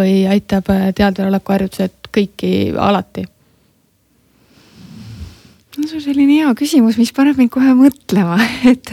[0.00, 3.24] või aitab teadvaloleku harjutused kõiki alati?
[5.76, 8.38] no see on selline hea küsimus, mis paneb mind kohe mõtlema,
[8.72, 8.92] et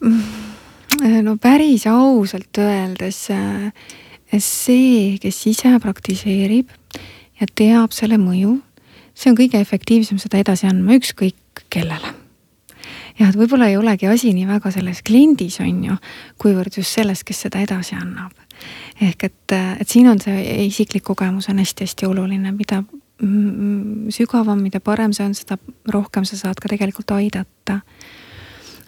[0.00, 0.22] mm,
[1.26, 3.20] no päris ausalt öeldes
[4.46, 6.70] see, kes ise praktiseerib
[7.40, 8.58] ja teab selle mõju,
[9.18, 11.39] see on kõige efektiivsem seda edasi andma ükskõik
[11.70, 12.14] kellele.
[13.18, 15.98] jah, et võib-olla ei olegi asi nii väga selles kliendis, on ju,
[16.40, 18.32] kuivõrd just selles, kes seda edasi annab.
[19.00, 22.82] ehk et, et siin on see isiklik kogemus on hästi-hästi oluline, mida
[24.10, 25.58] sügavam, mida parem see on, seda
[25.92, 27.80] rohkem sa saad ka tegelikult aidata.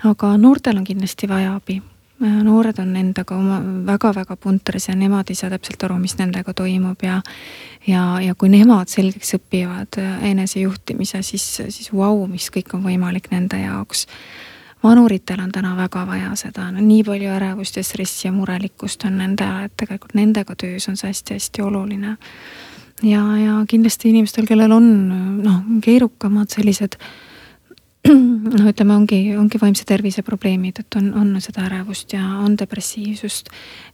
[0.04, 1.82] aga noortel on kindlasti vaja abi.
[2.22, 7.02] Noored on endaga oma väga-väga puntris ja nemad ei saa täpselt aru, mis nendega toimub
[7.02, 7.20] ja
[7.86, 9.98] ja, ja kui nemad selgeks õpivad
[10.30, 14.06] enesejuhtimise, siis, siis vau wow,, mis kõik on võimalik nende jaoks
[14.82, 19.18] vanuritel on täna väga vaja seda, no nii palju ärevust ja stressi ja murelikkust on
[19.22, 22.16] nendel, et tegelikult nendega töös on see hästi-hästi oluline.
[23.02, 24.88] ja, ja kindlasti inimestel, kellel on
[25.42, 26.98] noh, keerukamad sellised
[28.08, 33.50] noh, ütleme, ongi, ongi vaimse tervise probleemid, et on, on seda ärevust ja on depressiivsust.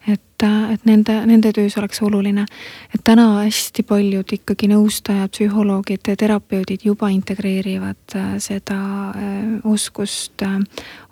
[0.08, 2.46] et, et nende, nende töös oleks oluline,
[2.94, 8.78] et täna hästi paljud ikkagi nõustajad, psühholoogid, terapeudid juba integreerivad äh, seda
[9.10, 10.56] äh, oskust äh,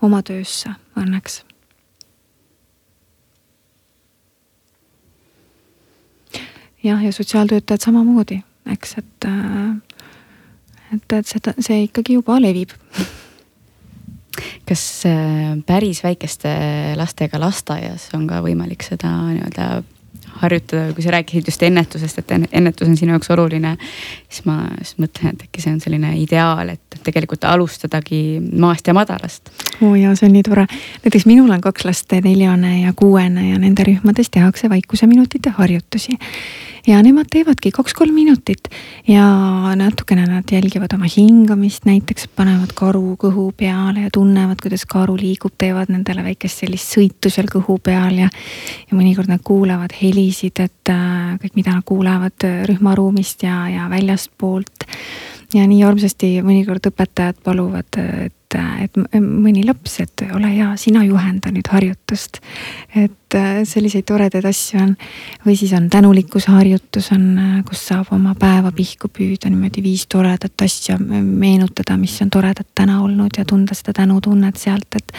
[0.03, 1.43] oma töösse õnneks.
[6.87, 8.37] jah, ja sotsiaaltöötajad samamoodi,
[8.71, 9.25] eks, et
[10.95, 12.75] et, et seda, see ikkagi juba levib.
[14.69, 16.51] kas äh, päris väikeste
[16.97, 19.69] lastega lasteaias on ka võimalik seda nii-öelda
[20.37, 23.77] harjutada, kui sa rääkisid just ennetusest, et ennetus on sinu jaoks oluline.
[24.29, 28.95] siis ma just mõtlen, et äkki see on selline ideaal, et tegelikult alustadagi maast ja
[28.95, 29.51] madalast.
[29.81, 30.67] oo oh jaa, see on nii tore.
[31.05, 36.19] näiteks minul on kaks last, neljane ja kuuene ja nende rühmades tehakse vaikuseminutite harjutusi
[36.87, 38.69] ja nemad teevadki kaks-kolm minutit
[39.09, 39.27] ja
[39.77, 45.57] natukene nad jälgivad oma hingamist, näiteks panevad karu kõhu peale ja tunnevad, kuidas karu liigub,
[45.59, 48.31] teevad nendele väikest sellist sõitu seal kõhu peal ja.
[48.87, 54.87] ja mõnikord nad kuulevad helisid, et äh, kõik, mida nad kuulevad rühmaruumist ja, ja väljastpoolt
[55.55, 61.03] ja nii armsasti mõnikord õpetajad paluvad, et et, et mõni laps, et ole hea, sina
[61.05, 62.41] juhenda nüüd harjutust.
[62.95, 64.97] et äh, selliseid toredaid asju on.
[65.47, 70.07] või siis on tänulikkuse harjutus on, äh, kus saab oma päeva pihku püüda niimoodi viis
[70.07, 75.13] toredat asja meenutada, mis on toredat täna olnud ja tunda seda tänutunnet sealt, et.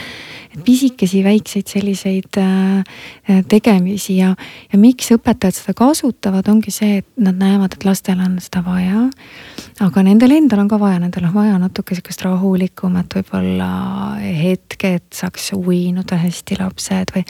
[0.53, 4.36] et pisikesi väikseid selliseid äh, tegemisi ja,
[4.71, 9.09] ja miks õpetajad seda kasutavad, ongi see, et nad näevad, et lastel on seda vaja.
[9.84, 13.67] Aga nendel endal on ka vaja, nendel on vaja natuke sihukest rahulikumat võib-olla
[14.17, 17.23] hetke, et saaks uinuda hästi lapsed või,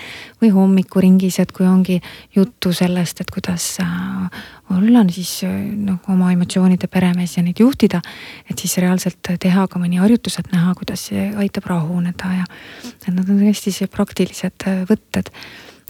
[0.43, 1.98] või hommikuringis, et kui ongi
[2.36, 5.41] juttu sellest, et kuidas äh, olla siis
[5.76, 8.02] noh, oma emotsioonide peremees ja neid juhtida.
[8.50, 12.50] et siis reaalselt teha ka mõni harjutus, et näha, kuidas see aitab rahuneda ja
[12.95, 15.36] et nad on hästi praktilised võtted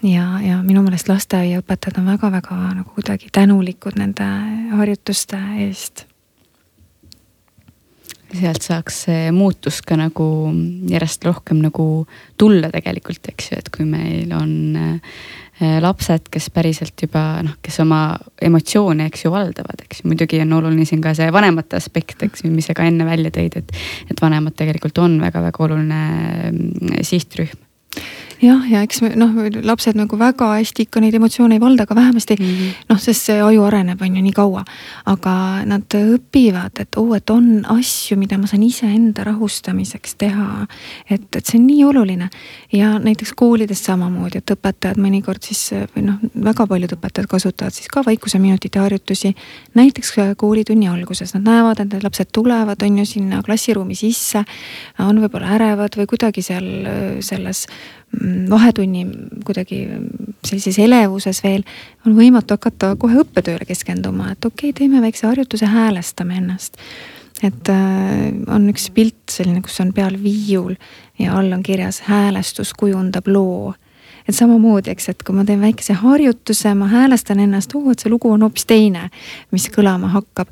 [0.02, 4.28] ja, ja minu meelest lasteaiaõpetajad on väga-väga nagu kuidagi tänulikud nende
[4.74, 5.38] harjutuste
[5.68, 6.08] eest
[8.36, 10.28] sealt saaks see muutus ka nagu
[10.90, 11.86] järjest rohkem nagu
[12.40, 17.80] tulla tegelikult, eks ju, et kui meil on äh, lapsed, kes päriselt juba noh, kes
[17.84, 18.02] oma
[18.44, 22.46] emotsioone, eks ju, valdavad, eks ju, muidugi on oluline siin ka see vanemate aspekt, eks
[22.46, 23.74] ju, mis sa ka enne välja tõid, et.
[24.12, 26.04] et vanemad tegelikult on väga-väga oluline
[26.52, 27.66] mm, sihtrühm
[28.42, 29.34] jah, ja eks me noh,
[29.66, 32.74] lapsed nagu väga hästi ikka neid emotsioone ei valda, aga vähemasti mm -hmm.
[32.90, 34.64] noh, sest see aju areneb, on ju nii kaua.
[35.06, 40.68] aga nad õpivad, et oo oh,, et on asju, mida ma saan iseenda rahustamiseks teha.
[41.10, 42.30] et, et see on nii oluline
[42.74, 47.88] ja näiteks koolides samamoodi, et õpetajad mõnikord siis või noh, väga paljud õpetajad kasutavad siis
[47.88, 49.36] ka vaikuseminutite harjutusi.
[49.74, 54.44] näiteks koolitunni alguses nad näevad, et need lapsed tulevad, on ju sinna klassiruumi sisse,
[55.00, 56.66] on võib-olla ärevad või kuidagi seal
[57.20, 57.68] selles
[58.08, 59.06] Mm, vahetunni
[59.46, 59.84] kuidagi
[60.46, 61.66] sellises elevuses veel,
[62.06, 66.78] on võimatu hakata kohe õppetööle keskenduma, et okei okay,, teeme väikse harjutuse, häälestame ennast.
[67.44, 70.76] et äh, on üks pilt selline, kus on peal viiul
[71.20, 73.74] ja all on kirjas häälestus kujundab loo
[74.28, 78.12] et samamoodi, eks, et kui ma teen väikese harjutuse, ma häälestan ennast, oo, et see
[78.12, 79.08] lugu on hoopis teine,
[79.56, 80.52] mis kõlama hakkab.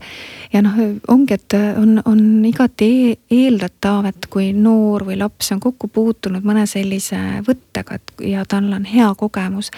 [0.54, 0.78] ja noh,
[1.12, 6.46] ongi, et on, on igati e eeldatav, et kui noor või laps on kokku puutunud
[6.48, 9.72] mõne sellise võttega, et ja tal on hea kogemus,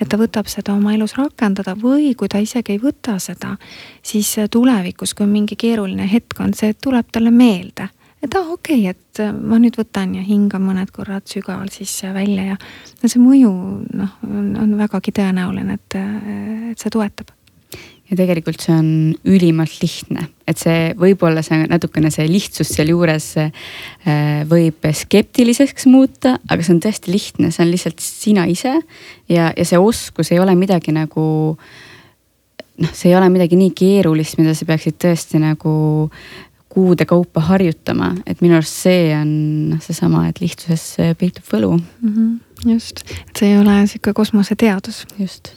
[0.00, 3.56] et ta võtab seda oma elus rakendada või kui ta isegi ei võta seda,
[4.02, 7.90] siis tulevikus, kui mingi keeruline hetk on, see tuleb talle meelde
[8.20, 11.76] et aa ah, okei okay,, et äh, ma nüüd võtan ja hingan mõned korrad sügavalt
[11.76, 12.56] sisse ja välja ja
[13.04, 13.52] see mõju
[13.96, 17.32] noh, on, on vägagi tõenäoline, et, äh, et see toetab
[18.10, 18.88] ja tegelikult see on
[19.28, 23.52] ülimalt lihtne, et see võib-olla see natukene see lihtsus sealjuures äh,
[24.50, 28.74] võib skeptiliseks muuta, aga see on tõesti lihtne, see on lihtsalt sina ise.
[29.30, 31.24] ja, ja see oskus ei ole midagi nagu
[32.80, 35.72] noh, see ei ole midagi nii keerulist, mida sa peaksid tõesti nagu
[36.70, 42.12] kuude kaupa harjutama, et minu arust see on seesama, et lihtsuses peitub võlu mm.
[42.14, 45.06] -hmm, just, et see ei ole sihuke kosmoseteadus.
[45.18, 45.54] just.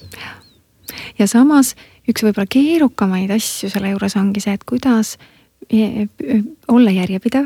[1.19, 1.75] ja samas
[2.09, 5.17] üks võib-olla keerukamaid asju selle juures ongi see, et kuidas
[6.67, 7.45] olla järjepidev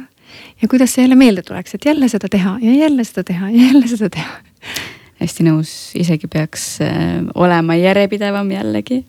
[0.62, 3.68] ja kuidas see jälle meelde tuleks, et jälle seda teha ja jälle seda teha ja
[3.68, 4.42] jälle seda teha
[5.22, 9.04] hästi nõus, isegi peaks äh, olema järjepidevam jällegi.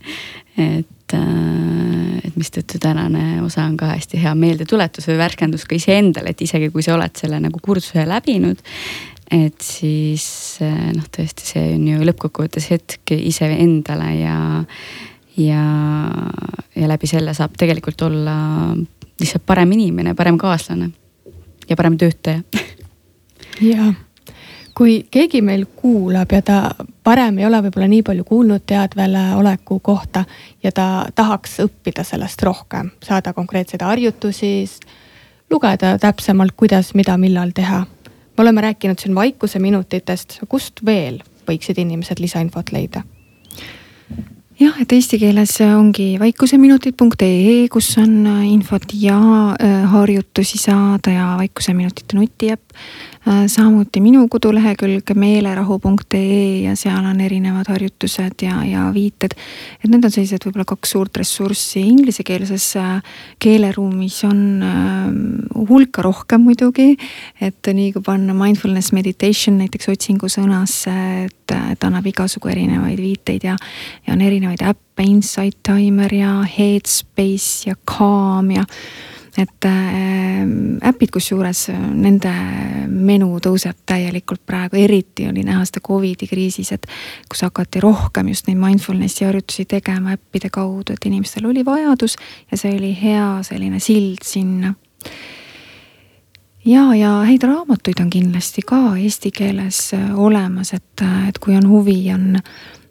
[0.59, 6.35] Et, äh, et mistõttu tänane osa on ka hästi hea meeldetuletus või värskendus ka iseendale,
[6.35, 8.63] et isegi kui sa oled selle nagu kursuse läbinud.
[9.31, 10.25] et siis
[10.65, 14.37] eh, noh, tõesti, see on ju lõppkokkuvõttes hetk iseendale ja,
[15.37, 15.65] ja,
[16.75, 18.39] ja läbi selle saab tegelikult olla
[19.21, 20.91] lihtsalt parem inimene, parem kaaslane
[21.69, 22.41] ja parem töötaja
[23.61, 23.93] jaa
[24.79, 26.59] kui keegi meil kuulab ja ta
[27.07, 30.22] varem ei ole võib-olla nii palju kuulnud teadvele oleku kohta
[30.62, 30.87] ja ta
[31.18, 34.53] tahaks õppida sellest rohkem, saada konkreetseid harjutusi,
[35.51, 37.85] lugeda täpsemalt, kuidas, mida, millal teha.
[38.37, 41.18] me oleme rääkinud siin vaikuse minutitest, kust veel
[41.49, 43.03] võiksid inimesed lisainfot leida?
[44.59, 49.18] jah, et eesti keeles ongi vaikuseminutid.ee, kus on infot ja
[49.59, 52.79] äh, harjutusi saada ja Vaikuseminutite nutiäpp
[53.47, 59.35] samuti minu kodulehekülg meelerahu.ee ja seal on erinevad harjutused ja, ja viited.
[59.83, 62.95] et need on sellised võib-olla kaks suurt ressurssi, inglisekeelses äh,
[63.43, 66.97] keeleruumis on äh, hulka rohkem muidugi.
[67.41, 70.97] et nii kui panna mindfulness meditation näiteks otsingusõnasse,
[71.27, 73.59] et, et annab igasugu erinevaid viiteid ja,
[74.07, 78.64] ja on erinevaid äppe, Insight Timer ja Headspace ja Calm ja
[79.39, 82.32] et äh, äpid, kusjuures äh, nende
[82.89, 86.89] menu tõuseb täielikult praegu, eriti oli näha seda Covidi kriisis, et
[87.30, 92.18] kus hakati rohkem just neid mindfulness'i harjutusi tegema äppide kaudu, et inimestel oli vajadus
[92.51, 94.74] ja see oli hea selline sild sinna.
[96.64, 101.68] ja, ja häid raamatuid on kindlasti ka eesti keeles äh, olemas, et, et kui on
[101.70, 102.43] huvi, on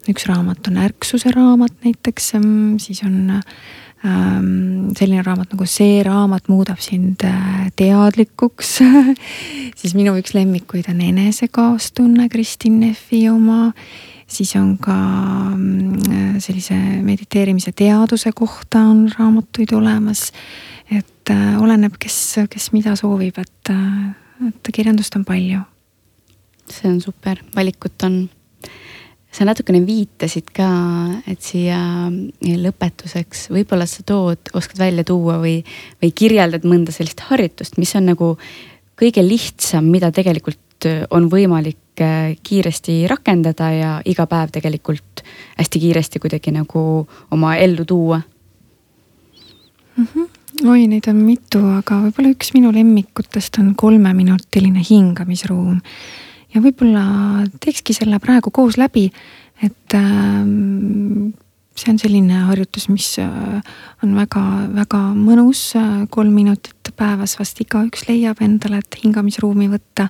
[0.07, 6.49] üks raamat on ärksuse raamat näiteks, mm, siis on Ähm, selline raamat nagu See raamat
[6.51, 8.77] muudab sind äh, teadlikuks
[9.79, 13.73] siis minu üks lemmikuid on Enesekaastunne, Kristin Neffi oma.
[14.27, 14.93] siis on ka
[15.55, 20.31] mm, sellise mediteerimise teaduse kohta on raamatuid olemas.
[20.91, 25.61] et äh, oleneb, kes, kes mida soovib, et, äh, et kirjandust on palju.
[26.69, 28.27] see on super, valikut on
[29.37, 30.67] sa natukene viitasid ka,
[31.29, 31.77] et siia
[32.41, 35.59] lõpetuseks võib-olla sa tood, oskad välja tuua või,
[36.01, 38.31] või kirjeldad mõnda sellist harjutust, mis on nagu
[38.97, 45.23] kõige lihtsam, mida tegelikult on võimalik äh, kiiresti rakendada ja iga päev tegelikult
[45.57, 46.81] hästi kiiresti kuidagi nagu
[47.33, 48.21] oma ellu tuua
[49.97, 50.07] mm?
[50.13, 50.33] -hmm
[50.65, 55.81] oi, neid on mitu, aga võib-olla üks minu lemmikutest on kolmeminutiline hingamisruum
[56.53, 57.03] ja võib-olla
[57.63, 59.07] teekski selle praegu koos läbi,
[59.63, 61.33] et ähm,
[61.77, 63.59] see on selline harjutus, mis äh,
[64.05, 65.69] on väga-väga mõnus,
[66.13, 70.09] kolm minutit päevas vast igaüks leiab endale, et hingamisruumi võtta.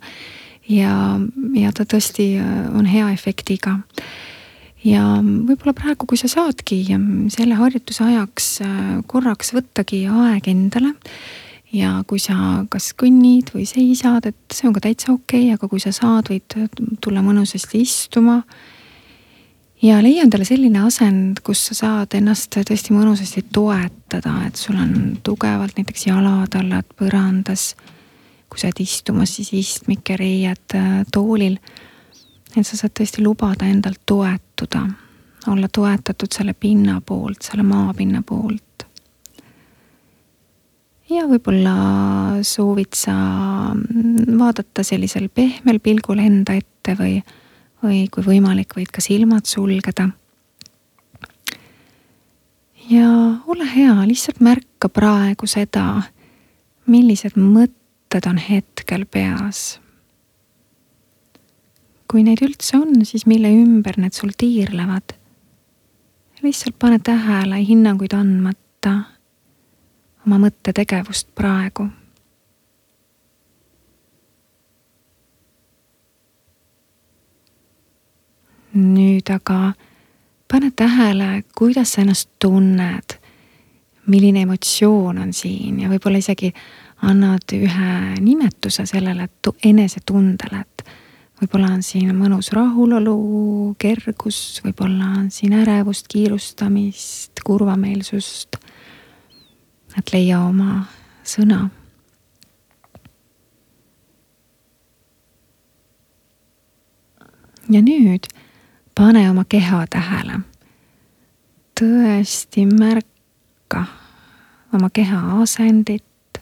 [0.69, 0.93] ja,
[1.55, 3.79] ja ta tõesti äh, on hea efektiga.
[4.83, 6.85] ja võib-olla praegu, kui sa saadki
[7.33, 10.93] selle harjutuse ajaks äh, korraks võttagi aeg endale
[11.73, 15.69] ja kui sa kas kõnnid või seisad, et see on ka täitsa okei okay,, aga
[15.71, 16.55] kui sa saad, võid
[17.03, 18.41] tulla mõnusasti istuma.
[19.81, 25.17] ja leia endale selline asend, kus sa saad ennast tõesti mõnusasti toetada, et sul on
[25.23, 27.75] tugevalt näiteks jalad allad põrandas.
[28.49, 31.59] kui sa oled istumas, siis istmik ja reied äh, toolil.
[32.55, 34.87] et sa saad tõesti lubada endalt toetuda,
[35.47, 38.66] olla toetatud selle pinna poolt, selle maapinna poolt
[41.09, 41.73] ja võib-olla
[42.45, 43.15] soovid sa
[44.39, 47.19] vaadata sellisel pehmel pilgul enda ette või,
[47.83, 50.09] või kui võimalik, võid ka silmad sulgeda.
[52.89, 53.09] ja
[53.47, 56.03] ole hea, lihtsalt märka praegu seda,
[56.87, 59.79] millised mõtted on hetkel peas.
[62.07, 65.15] kui neid üldse on, siis mille ümber need sul tiirlevad.
[66.43, 69.16] lihtsalt pane tähele hinnanguid andmata
[70.27, 71.87] oma mõttetegevust praegu.
[78.77, 79.71] nüüd aga
[80.51, 83.15] pane tähele, kuidas sa ennast tunned,
[84.05, 86.51] milline emotsioon on siin ja võib-olla isegi
[87.07, 89.25] annad ühe nimetuse sellele
[89.65, 90.85] enesetundele, et
[91.41, 93.17] võib-olla on siin mõnus rahulolu,
[93.81, 98.61] kergus, võib-olla on siin ärevust, kiirustamist, kurvameelsust
[99.97, 100.85] et leia oma
[101.25, 101.69] sõna.
[107.69, 108.27] ja nüüd
[108.95, 110.39] pane oma keha tähele.
[111.79, 113.83] tõesti märka
[114.73, 116.39] oma keha asendit,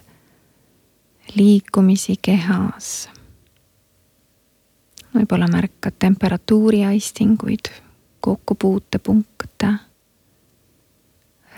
[1.36, 3.08] liikumisi kehas.
[5.14, 7.70] võib-olla märkad temperatuuri aistinguid,
[8.20, 9.74] kokkupuutepunkte,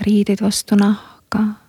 [0.01, 1.68] riideid vastu nahka.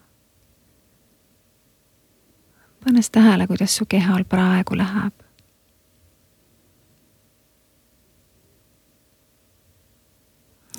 [2.84, 5.14] Pannes tähele, kuidas su kehal praegu läheb.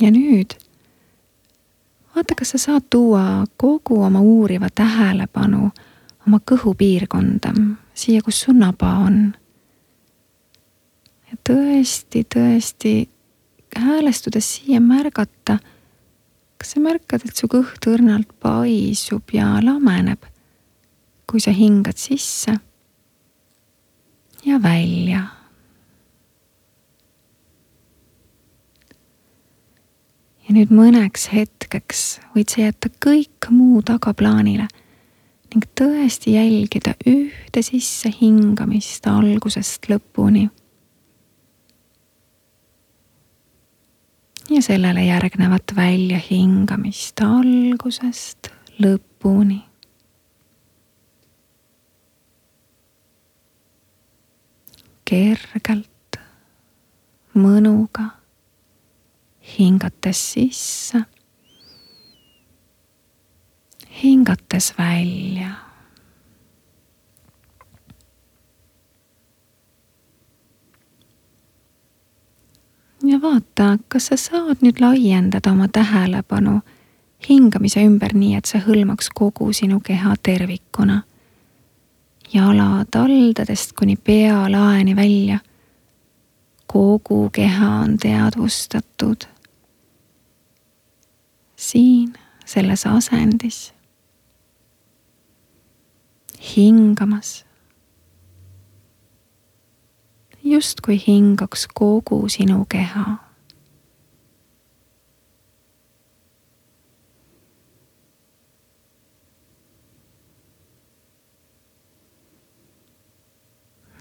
[0.01, 0.57] ja nüüd
[2.17, 5.71] vaata, kas sa saad tuua kogu oma uuriva tähelepanu
[6.27, 7.53] oma kõhupiirkonda,
[7.95, 9.35] siia, kus su naba on.
[11.31, 12.95] ja tõesti, tõesti
[13.77, 15.59] häälestudes siia märgata,
[16.59, 20.30] kas sa märkad, et su kõht õrnalt paisub ja lameneb,
[21.31, 22.57] kui sa hingad sisse
[24.45, 25.22] ja välja
[30.51, 32.05] ja nüüd mõneks hetkeks
[32.35, 34.66] võid sa jätta kõik muu tagaplaanile
[35.51, 40.49] ning tõesti jälgida ühte sissehingamist algusest lõpuni.
[44.51, 48.51] ja sellele järgnevat väljahingamist algusest
[48.83, 49.70] lõpuni.
[55.11, 56.19] Kergelt,
[57.35, 58.05] mõnuga
[59.59, 61.03] hingates sisse,
[64.03, 65.51] hingates välja.
[73.03, 76.61] ja vaata, kas sa saad nüüd laiendada oma tähelepanu
[77.29, 81.03] hingamise ümber nii, et see hõlmaks kogu sinu keha tervikuna.
[82.33, 85.39] Jalad aldadest kuni pealaeni välja.
[86.66, 89.26] kogu keha on teadvustatud
[91.57, 92.12] siin
[92.45, 93.74] selles asendis.
[96.57, 97.45] hingamas.
[100.45, 103.30] justkui hingaks kogu sinu keha.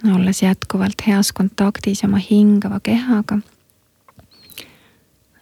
[0.08, 3.41] Olles jätkuvalt heas kontaktis oma hingava kehaga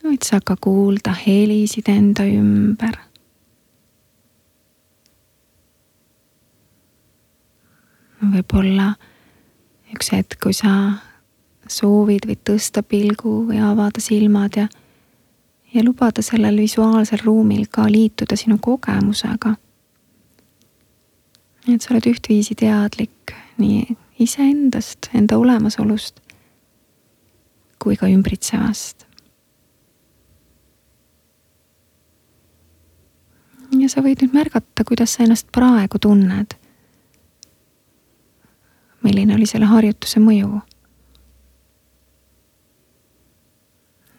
[0.08, 3.04] võid sa ka kuulda helisid enda ümber.
[8.18, 8.96] võib-olla
[9.94, 10.72] üks hetk, kui sa
[11.70, 14.66] soovid, võid tõsta pilgu või avada silmad ja,
[15.74, 19.54] ja lubada sellel visuaalsel ruumil ka liituda sinu kogemusega.
[21.70, 23.86] et sa oled ühtviisi teadlik nii
[24.20, 26.20] iseendast, enda olemasolust
[27.80, 29.06] kui ka ümbritsevast.
[33.78, 36.56] ja sa võid nüüd märgata, kuidas sa ennast praegu tunned.
[39.04, 40.62] milline oli selle harjutuse mõju?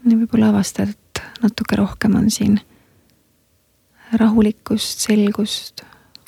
[0.09, 2.61] võib-olla avastad, et natuke rohkem on siin
[4.13, 5.83] rahulikkust, selgust,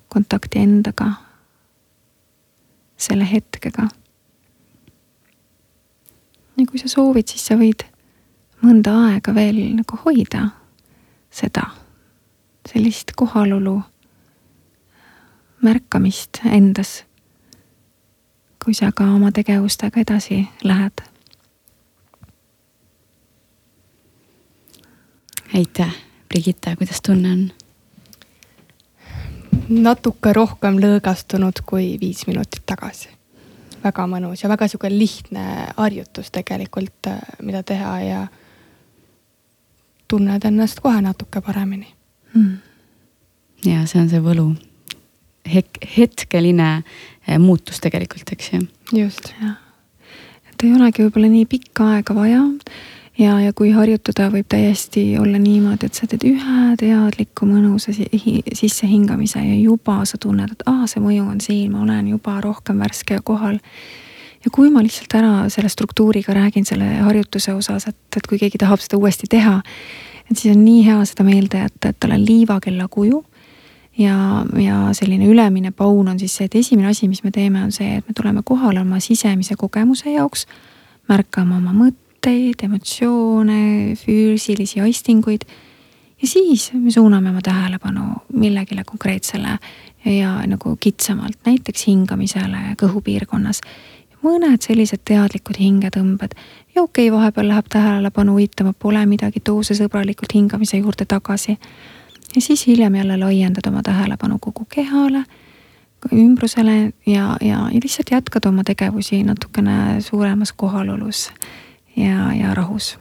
[0.09, 1.13] kontakti endaga,
[3.01, 3.89] selle hetkega.
[6.57, 7.87] ja kui sa soovid, siis sa võid
[8.61, 10.51] mõnda aega veel nagu hoida
[11.31, 11.71] seda
[12.69, 13.79] sellist kohalolu
[15.65, 17.05] märkamist endas,
[18.65, 21.07] kui sa ka oma tegevustega edasi lähed.
[25.55, 25.95] aitäh,
[26.29, 27.60] Brigitte, kuidas tunne on?
[29.71, 33.09] Natuke rohkem lõõgastunud kui viis minutit tagasi.
[33.85, 37.09] väga mõnus ja väga sihuke lihtne harjutus tegelikult,
[37.43, 38.27] mida teha ja
[40.09, 41.89] tunned ennast kohe natuke paremini
[42.35, 42.57] mm..
[43.65, 44.53] ja see on see võlu.
[45.51, 46.83] Hek-, hetkeline
[47.27, 48.61] eh, muutus tegelikult, eks ju.
[48.93, 49.33] just.
[50.51, 52.43] et ei olegi võib-olla nii pikka aega vaja
[53.21, 59.43] ja, ja kui harjutada, võib täiesti olla niimoodi, et sa teed ühe teadliku mõnusa sissehingamise
[59.45, 63.19] ja juba sa tunned, et aa, see mõju on siin, ma olen juba rohkem värske
[63.19, 63.59] ja kohal.
[64.45, 68.59] ja kui ma lihtsalt ära selle struktuuriga räägin selle harjutuse osas, et, et kui keegi
[68.59, 69.61] tahab seda uuesti teha,
[70.31, 73.25] et siis on nii hea seda meelde jätta, et tal on liivakella kuju.
[73.99, 77.73] ja, ja selline ülemine paun on siis see, et esimene asi, mis me teeme, on
[77.73, 80.47] see, et me tuleme kohale oma sisemise kogemuse jaoks.
[81.09, 85.43] märkame oma mõtteid, emotsioone, füüsilisi aistinguid.
[86.23, 88.01] ja siis me suuname oma tähelepanu
[88.33, 89.59] millegile konkreetsele
[90.05, 93.61] ja, nagu kitsamalt, näiteks hingamisele kõhupiirkonnas
[94.23, 96.35] mõned sellised teadlikud hingetõmbed
[96.75, 101.59] ja okei okay,, vahepeal läheb tähelepanu uitama, pole midagi, too see sõbralikult hingamise juurde tagasi.
[102.35, 105.25] ja siis hiljem jälle laiendad oma tähelepanu kogu kehale,
[106.13, 111.31] ümbrusele ja, ja, ja lihtsalt jätkad oma tegevusi natukene suuremas kohalolus
[112.01, 112.97] ja, ja rahus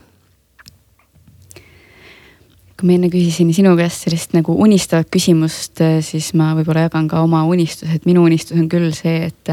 [2.80, 7.20] kui ma enne küsisin sinu käest sellist nagu unistavat küsimust, siis ma võib-olla jagan ka
[7.26, 9.52] oma unistuse, et minu unistus on küll see, et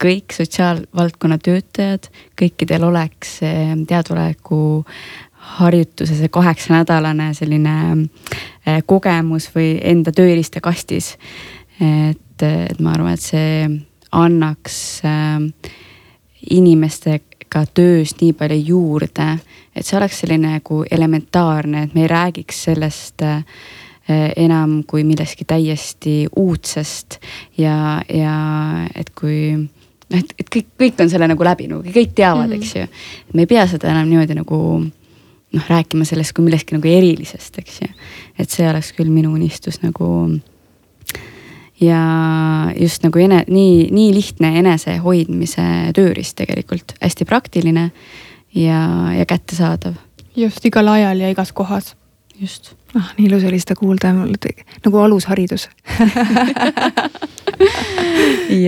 [0.00, 2.08] kõik sotsiaalvaldkonna töötajad,
[2.40, 4.62] kõikidel oleks teadusaegu
[5.42, 11.16] harjutuse see kaheksanädalane selline eh, kogemus või enda tööriista kastis.
[11.80, 13.66] et, et ma arvan, et see
[14.12, 15.72] annaks eh,
[17.52, 19.38] inimestega töös nii palju juurde,
[19.74, 23.44] et see oleks selline nagu elementaarne, et me ei räägiks sellest äh,
[24.36, 27.20] enam kui millestki täiesti uudsest
[27.58, 32.48] ja, ja et kui noh, et, et kõik, kõik on selle nagu läbinud, kõik teavad
[32.48, 32.62] mm, -hmm.
[32.62, 32.86] eks ju.
[33.34, 34.58] me ei pea seda enam niimoodi nagu
[35.52, 37.88] noh, rääkima sellest kui millestki nagu erilisest, eks ju.
[38.38, 40.38] et see oleks küll minu unistus nagu.
[41.82, 42.02] Ja
[42.78, 45.64] just nagu ene-, nii, nii lihtne enesehoidmise
[45.96, 47.90] tööriist tegelikult, hästi praktiline
[48.54, 48.82] ja,
[49.16, 49.94] ja kättesaadav.
[50.36, 51.96] just igal ajal ja igas kohas.
[52.40, 52.74] just.
[52.94, 55.68] ah, nii ilus oli seda kuulda, nagu alusharidus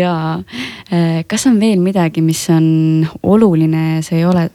[0.00, 0.14] ja
[1.26, 4.50] kas on veel midagi, mis on oluline, see ei ole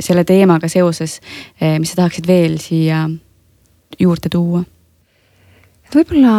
[0.00, 1.20] selle teemaga seoses,
[1.60, 3.08] eh, mis sa tahaksid veel siia
[3.98, 4.62] juurde tuua?
[5.88, 6.32] Et võib-olla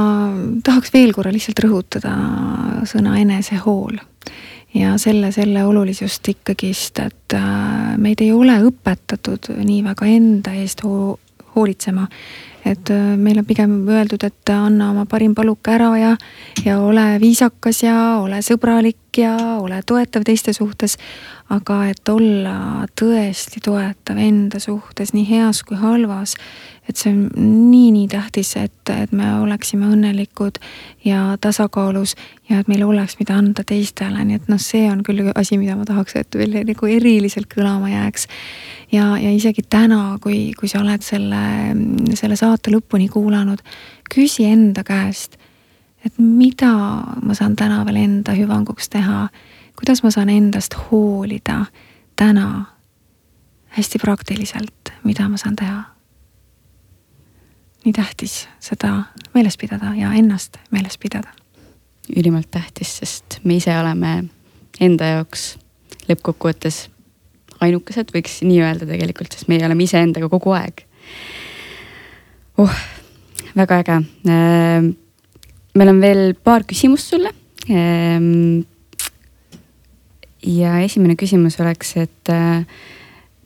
[0.65, 2.13] tahaks veel korra lihtsalt rõhutada
[2.89, 3.97] sõna enesehool
[4.77, 10.85] ja selle, selle olulisust ikkagist, et äh, meid ei ole õpetatud nii väga enda eest
[10.85, 11.17] ho
[11.55, 12.05] hoolitsema.
[12.69, 16.13] Et äh, meil on pigem öeldud, et anna oma parim paluk ära ja,
[16.65, 20.99] ja ole viisakas ja ole sõbralik ja ole toetav teiste suhtes
[21.53, 26.35] aga et olla tõesti toetav enda suhtes nii heas kui halvas,
[26.89, 27.27] et see on
[27.69, 30.57] nii-nii tähtis, et, et me oleksime õnnelikud
[31.05, 32.15] ja tasakaalus
[32.49, 35.77] ja et meil oleks, mida anda teistele, nii et noh, see on küll asi, mida
[35.77, 38.27] ma tahaks, et veel nagu eriliselt kõlama jääks.
[38.91, 41.43] ja, ja isegi täna, kui, kui sa oled selle,
[42.17, 43.61] selle saate lõpuni kuulanud,
[44.09, 45.37] küsi enda käest,
[46.05, 46.73] et mida
[47.21, 49.27] ma saan täna veel enda hüvanguks teha
[49.79, 51.65] kuidas ma saan endast hoolida
[52.15, 52.65] täna
[53.77, 55.83] hästi praktiliselt, mida ma saan teha.
[57.85, 61.29] Nii tähtis seda meeles pidada ja ennast meeles pidada.
[62.15, 64.23] ülimalt tähtis, sest me ise oleme
[64.81, 65.57] enda jaoks
[66.09, 66.87] lõppkokkuvõttes
[67.61, 70.85] ainukesed, võiks nii öelda tegelikult, sest meie oleme iseendaga kogu aeg.
[72.57, 72.79] oh,
[73.55, 73.99] väga äge.
[74.29, 74.89] Äh,
[75.75, 77.31] meil on veel paar küsimust sulle
[77.69, 78.65] ähm,
[80.45, 82.65] ja esimene küsimus oleks, et äh,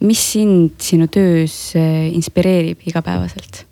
[0.04, 3.66] mis sind sinu töös äh, inspireerib igapäevaselt?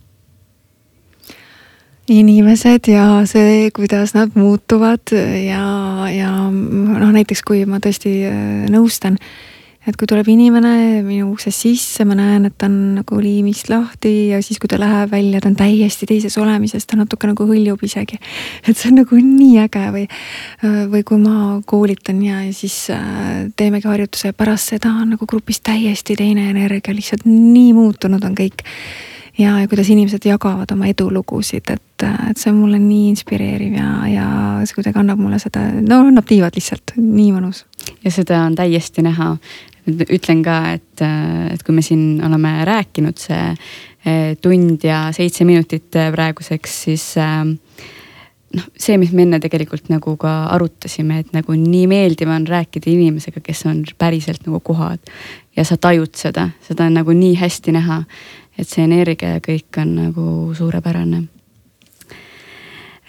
[2.10, 5.64] Inimesed ja see, kuidas nad muutuvad ja,
[6.10, 8.44] ja noh, näiteks kui ma tõesti äh,
[8.74, 9.52] nõustan äh,
[9.90, 14.12] et kui tuleb inimene minu uksest sisse, ma näen, et ta on nagu liimist lahti
[14.30, 17.82] ja siis, kui ta läheb välja, ta on täiesti teises olemises, ta natuke nagu hõljub
[17.88, 18.20] isegi.
[18.62, 20.06] et see on nagu nii äge või,
[20.94, 21.36] või kui ma
[21.66, 26.52] koolitan ja, ja siis äh, teemegi harjutuse ja pärast seda on nagu grupis täiesti teine
[26.54, 28.62] energia, lihtsalt nii muutunud on kõik
[29.38, 33.92] ja, ja kuidas inimesed jagavad oma edulugusid, et, et see on mulle nii inspireeriv ja,
[34.12, 34.28] ja
[34.66, 37.66] see kuidagi annab mulle seda, no annab tiivad lihtsalt, nii mõnus.
[38.04, 39.34] ja seda on täiesti näha,
[39.88, 41.06] ütlen ka, et,
[41.54, 43.48] et kui me siin oleme rääkinud see
[44.06, 47.42] eh, tund ja seitse minutit praeguseks, siis eh,
[48.58, 52.92] noh, see, mis me enne tegelikult nagu ka arutasime, et nagu nii meeldiv on rääkida
[52.92, 55.00] inimesega, kes on päriselt nagu kohal.
[55.56, 58.04] ja sa tajud seda, seda on nagu nii hästi näha,
[58.62, 60.26] et see energia ja kõik on nagu
[60.58, 61.24] suurepärane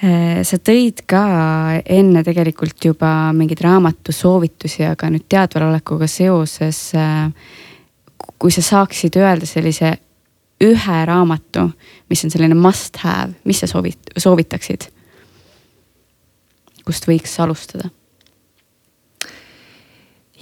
[0.02, 1.22] Äh, sa tõid ka
[1.86, 6.88] enne tegelikult juba mingeid raamatusoovitusi, aga nüüd teadvalolekuga seoses.
[6.98, 7.30] Äh,
[8.42, 9.92] kui sa saaksid öelda sellise
[10.62, 11.68] ühe raamatu,
[12.10, 14.88] mis on selline must have, mis sa soovit-, soovitaksid?
[16.82, 17.92] kust võiks alustada?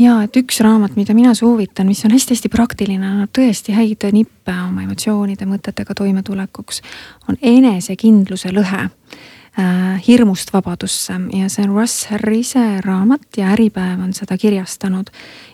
[0.00, 4.54] Ja et üks raamat, mida mina soovitan, mis on hästi-hästi praktiline, annab tõesti häid nippe
[4.64, 6.80] oma emotsioonide, mõtetega toimetulekuks,
[7.28, 8.88] on Enesekindluse lõhe
[10.06, 15.10] hirmust vabadusse ja see on Russ Harrise raamat ja Äripäev on seda kirjastanud.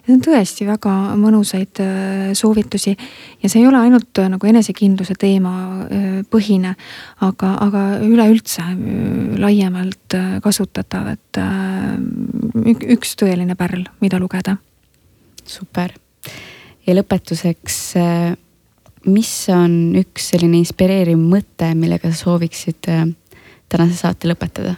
[0.06, 5.16] Need on tõesti väga mõnusaid äh, soovitusi ja see ei ole ainult äh, nagu enesekindluse
[5.18, 5.54] teema
[6.30, 6.74] põhine,
[7.24, 8.64] aga, aga üleüldse
[9.40, 11.40] laiemalt kasutatav, et
[12.96, 14.56] üks tõeline pärl, mida lugeda.
[15.46, 15.94] super
[16.86, 17.76] ja lõpetuseks
[19.06, 22.90] mis on üks selline inspireeriv mõte, millega sa sooviksid
[23.68, 24.74] tänase saate lõpetada?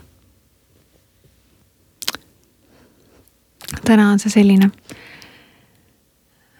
[3.84, 4.70] täna on see selline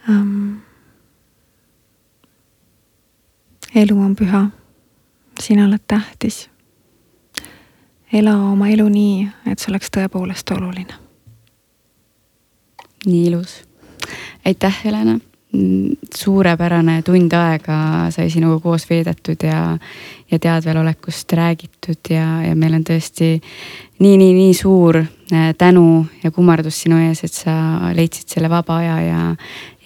[0.08, 0.60] um,.
[3.74, 4.46] elu on püha
[5.40, 6.50] sina oled tähtis.
[8.12, 10.94] ela oma elu nii, et see oleks tõepoolest oluline.
[13.06, 13.62] nii ilus.
[14.46, 15.18] aitäh, Helena
[16.14, 19.78] suurepärane tund aega sai sinuga koos veedetud ja,
[20.30, 23.30] ja teadvelolekust räägitud ja, ja meil on tõesti
[23.98, 27.54] nii, nii, nii suur äh, tänu ja kummardus sinu ees, et sa
[27.96, 29.22] leidsid selle vaba aja ja,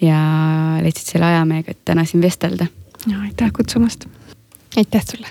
[0.01, 0.19] ja
[0.83, 2.67] leidsid selle aja meiega, et täna siin vestelda.
[3.21, 4.05] aitäh kutsumast.
[4.77, 5.27] aitäh sulle.